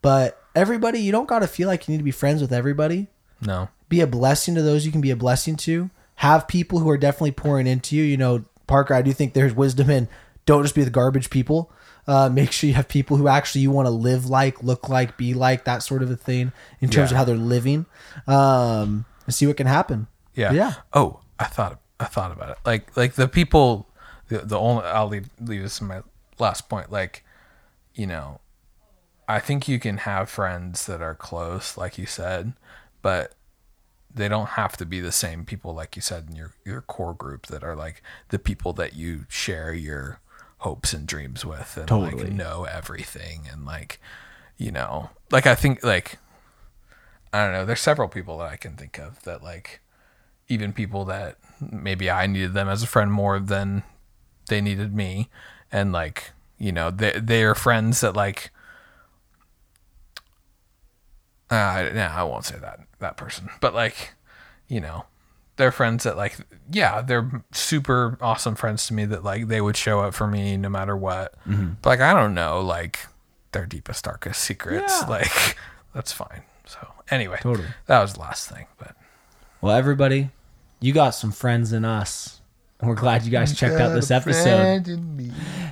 But 0.00 0.40
everybody, 0.54 1.00
you 1.00 1.12
don't 1.12 1.28
got 1.28 1.40
to 1.40 1.46
feel 1.48 1.66
like 1.68 1.86
you 1.86 1.92
need 1.92 1.98
to 1.98 2.04
be 2.04 2.10
friends 2.12 2.40
with 2.40 2.52
everybody. 2.52 3.08
no 3.44 3.68
Be 3.90 4.00
a 4.00 4.06
blessing 4.06 4.54
to 4.54 4.62
those 4.62 4.86
you 4.86 4.92
can 4.92 5.00
be 5.02 5.10
a 5.10 5.16
blessing 5.16 5.56
to. 5.56 5.90
Have 6.26 6.48
people 6.48 6.78
who 6.78 6.88
are 6.88 6.96
definitely 6.96 7.32
pouring 7.32 7.66
into 7.66 7.96
you. 7.96 8.02
You 8.04 8.16
know, 8.16 8.44
Parker, 8.66 8.94
I 8.94 9.02
do 9.02 9.12
think 9.12 9.34
there's 9.34 9.52
wisdom 9.54 9.90
in 9.90 10.08
don't 10.46 10.62
just 10.62 10.74
be 10.74 10.84
the 10.84 10.88
garbage 10.90 11.28
people. 11.28 11.70
Uh, 12.06 12.30
make 12.30 12.50
sure 12.52 12.68
you 12.68 12.74
have 12.74 12.88
people 12.88 13.18
who 13.18 13.28
actually 13.28 13.60
you 13.60 13.70
want 13.70 13.84
to 13.86 13.90
live 13.90 14.24
like, 14.24 14.62
look 14.62 14.88
like, 14.88 15.18
be 15.18 15.34
like, 15.34 15.64
that 15.64 15.82
sort 15.82 16.02
of 16.02 16.10
a 16.10 16.16
thing 16.16 16.52
in 16.80 16.88
terms 16.88 17.10
Yeah. 17.10 17.16
of 17.16 17.18
how 17.18 17.24
they're 17.24 17.36
living. 17.36 17.84
Um, 18.26 19.04
and 19.28 19.34
see 19.34 19.46
what 19.46 19.58
can 19.58 19.66
happen. 19.66 20.06
Yeah. 20.34 20.52
Yeah. 20.52 20.74
Oh, 20.94 21.20
I 21.38 21.44
thought 21.44 21.80
I 22.00 22.06
thought 22.06 22.32
about 22.32 22.48
it. 22.48 22.58
Like 22.64 22.96
like 22.96 23.12
the 23.12 23.28
people 23.28 23.90
the, 24.28 24.38
the 24.38 24.58
only 24.58 24.84
I'll 24.84 25.06
leave 25.06 25.28
leave 25.38 25.60
this 25.62 25.82
in 25.82 25.86
my 25.86 26.00
last 26.38 26.70
point. 26.70 26.90
Like, 26.90 27.26
you 27.94 28.06
know, 28.06 28.40
I 29.28 29.38
think 29.38 29.68
you 29.68 29.78
can 29.78 29.98
have 29.98 30.30
friends 30.30 30.86
that 30.86 31.02
are 31.02 31.14
close, 31.14 31.76
like 31.76 31.98
you 31.98 32.06
said, 32.06 32.54
but 33.02 33.34
they 34.14 34.28
don't 34.28 34.48
have 34.50 34.78
to 34.78 34.86
be 34.86 35.00
the 35.00 35.12
same 35.12 35.44
people 35.44 35.74
like 35.74 35.94
you 35.94 36.00
said 36.00 36.28
in 36.30 36.34
your, 36.36 36.54
your 36.64 36.80
core 36.80 37.12
group 37.12 37.46
that 37.48 37.62
are 37.62 37.76
like 37.76 38.02
the 38.30 38.38
people 38.38 38.72
that 38.72 38.94
you 38.94 39.26
share 39.28 39.74
your 39.74 40.20
hopes 40.60 40.94
and 40.94 41.06
dreams 41.06 41.44
with 41.44 41.76
and 41.76 41.90
like 41.90 42.32
know 42.32 42.64
everything 42.64 43.42
and 43.52 43.66
like 43.66 44.00
you 44.56 44.72
know 44.72 45.10
like 45.30 45.46
I 45.46 45.54
think 45.54 45.84
like 45.84 46.18
I 47.38 47.44
don't 47.44 47.52
know. 47.52 47.64
There's 47.64 47.80
several 47.80 48.08
people 48.08 48.38
that 48.38 48.50
I 48.50 48.56
can 48.56 48.74
think 48.74 48.98
of 48.98 49.22
that 49.22 49.42
like 49.42 49.80
even 50.48 50.72
people 50.72 51.04
that 51.06 51.36
maybe 51.60 52.10
I 52.10 52.26
needed 52.26 52.54
them 52.54 52.68
as 52.68 52.82
a 52.82 52.86
friend 52.86 53.12
more 53.12 53.38
than 53.38 53.82
they 54.48 54.60
needed 54.60 54.94
me, 54.94 55.28
and 55.70 55.92
like 55.92 56.32
you 56.58 56.72
know 56.72 56.90
they 56.90 57.12
they 57.12 57.44
are 57.44 57.54
friends 57.54 58.00
that 58.00 58.16
like. 58.16 58.50
Uh, 61.50 61.88
no, 61.94 62.02
I 62.02 62.22
won't 62.24 62.44
say 62.44 62.58
that 62.58 62.80
that 62.98 63.16
person, 63.16 63.48
but 63.60 63.72
like, 63.72 64.12
you 64.66 64.80
know, 64.80 65.06
they're 65.56 65.72
friends 65.72 66.04
that 66.04 66.14
like, 66.16 66.36
yeah, 66.70 67.00
they're 67.00 67.42
super 67.52 68.18
awesome 68.20 68.54
friends 68.54 68.86
to 68.88 68.94
me 68.94 69.06
that 69.06 69.24
like 69.24 69.48
they 69.48 69.62
would 69.62 69.76
show 69.76 70.00
up 70.00 70.12
for 70.12 70.26
me 70.26 70.58
no 70.58 70.68
matter 70.68 70.94
what. 70.94 71.34
But 71.80 71.88
like, 71.88 72.00
I 72.00 72.12
don't 72.12 72.34
know, 72.34 72.60
like 72.60 72.98
their 73.52 73.64
deepest 73.64 74.04
darkest 74.04 74.42
secrets. 74.42 75.00
Yeah. 75.00 75.08
Like, 75.08 75.56
that's 75.94 76.12
fine. 76.12 76.42
So 77.08 77.16
anyway, 77.16 77.38
Totally. 77.40 77.68
that 77.86 78.00
was 78.00 78.14
the 78.14 78.20
last 78.20 78.48
thing, 78.48 78.66
but 78.78 78.94
Well, 79.60 79.74
everybody, 79.74 80.30
you 80.80 80.92
got 80.92 81.10
some 81.10 81.32
friends 81.32 81.72
in 81.72 81.84
us. 81.84 82.34
And 82.80 82.88
we're 82.88 82.94
glad 82.94 83.24
you 83.24 83.32
guys 83.32 83.58
checked 83.58 83.80
out 83.80 83.92
this 83.92 84.12
episode. 84.12 84.86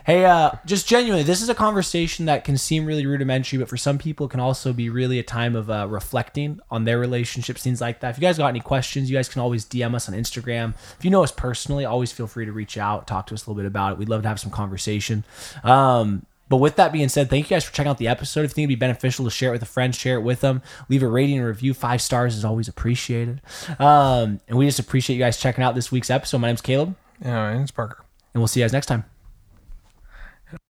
Hey, 0.04 0.24
uh, 0.24 0.50
just 0.64 0.88
genuinely, 0.88 1.22
this 1.22 1.40
is 1.40 1.48
a 1.48 1.54
conversation 1.54 2.26
that 2.26 2.42
can 2.42 2.58
seem 2.58 2.84
really 2.84 3.06
rudimentary, 3.06 3.60
but 3.60 3.68
for 3.68 3.76
some 3.76 3.96
people, 3.96 4.26
it 4.26 4.30
can 4.30 4.40
also 4.40 4.72
be 4.72 4.90
really 4.90 5.20
a 5.20 5.22
time 5.22 5.54
of 5.54 5.70
uh, 5.70 5.86
reflecting 5.88 6.58
on 6.68 6.82
their 6.82 6.98
relationships, 6.98 7.62
things 7.62 7.80
like 7.80 8.00
that. 8.00 8.10
If 8.10 8.16
you 8.18 8.22
guys 8.22 8.38
got 8.38 8.48
any 8.48 8.58
questions, 8.58 9.08
you 9.08 9.16
guys 9.16 9.28
can 9.28 9.40
always 9.40 9.64
DM 9.64 9.94
us 9.94 10.08
on 10.08 10.16
Instagram. 10.16 10.74
If 10.98 11.04
you 11.04 11.12
know 11.12 11.22
us 11.22 11.30
personally, 11.30 11.84
always 11.84 12.10
feel 12.10 12.26
free 12.26 12.44
to 12.44 12.50
reach 12.50 12.76
out, 12.76 13.06
talk 13.06 13.28
to 13.28 13.34
us 13.34 13.46
a 13.46 13.50
little 13.50 13.62
bit 13.62 13.68
about 13.68 13.92
it. 13.92 13.98
We'd 13.98 14.08
love 14.08 14.22
to 14.22 14.28
have 14.28 14.40
some 14.40 14.50
conversation. 14.50 15.22
Um, 15.62 16.26
But 16.48 16.58
with 16.58 16.76
that 16.76 16.92
being 16.92 17.08
said, 17.08 17.28
thank 17.28 17.50
you 17.50 17.56
guys 17.56 17.64
for 17.64 17.72
checking 17.74 17.90
out 17.90 17.98
the 17.98 18.08
episode. 18.08 18.40
If 18.44 18.50
you 18.50 18.54
think 18.54 18.64
it'd 18.64 18.68
be 18.68 18.74
beneficial 18.76 19.24
to 19.24 19.30
share 19.30 19.48
it 19.50 19.52
with 19.52 19.62
a 19.62 19.66
friend, 19.66 19.94
share 19.94 20.16
it 20.16 20.22
with 20.22 20.40
them. 20.40 20.62
Leave 20.88 21.02
a 21.02 21.08
rating 21.08 21.38
and 21.38 21.46
review. 21.46 21.74
Five 21.74 22.00
stars 22.00 22.36
is 22.36 22.44
always 22.44 22.68
appreciated. 22.68 23.40
Um, 23.80 24.40
and 24.48 24.56
we 24.56 24.66
just 24.66 24.78
appreciate 24.78 25.16
you 25.16 25.22
guys 25.22 25.38
checking 25.38 25.64
out 25.64 25.74
this 25.74 25.90
week's 25.90 26.10
episode. 26.10 26.38
My 26.38 26.46
name's 26.48 26.60
Caleb, 26.62 26.94
Yeah, 27.24 27.60
it's 27.60 27.70
Parker. 27.72 28.04
and 28.34 28.40
we'll 28.40 28.48
see 28.48 28.60
you 28.60 28.64
guys 28.64 28.72
next 28.72 28.86
time. 28.86 29.04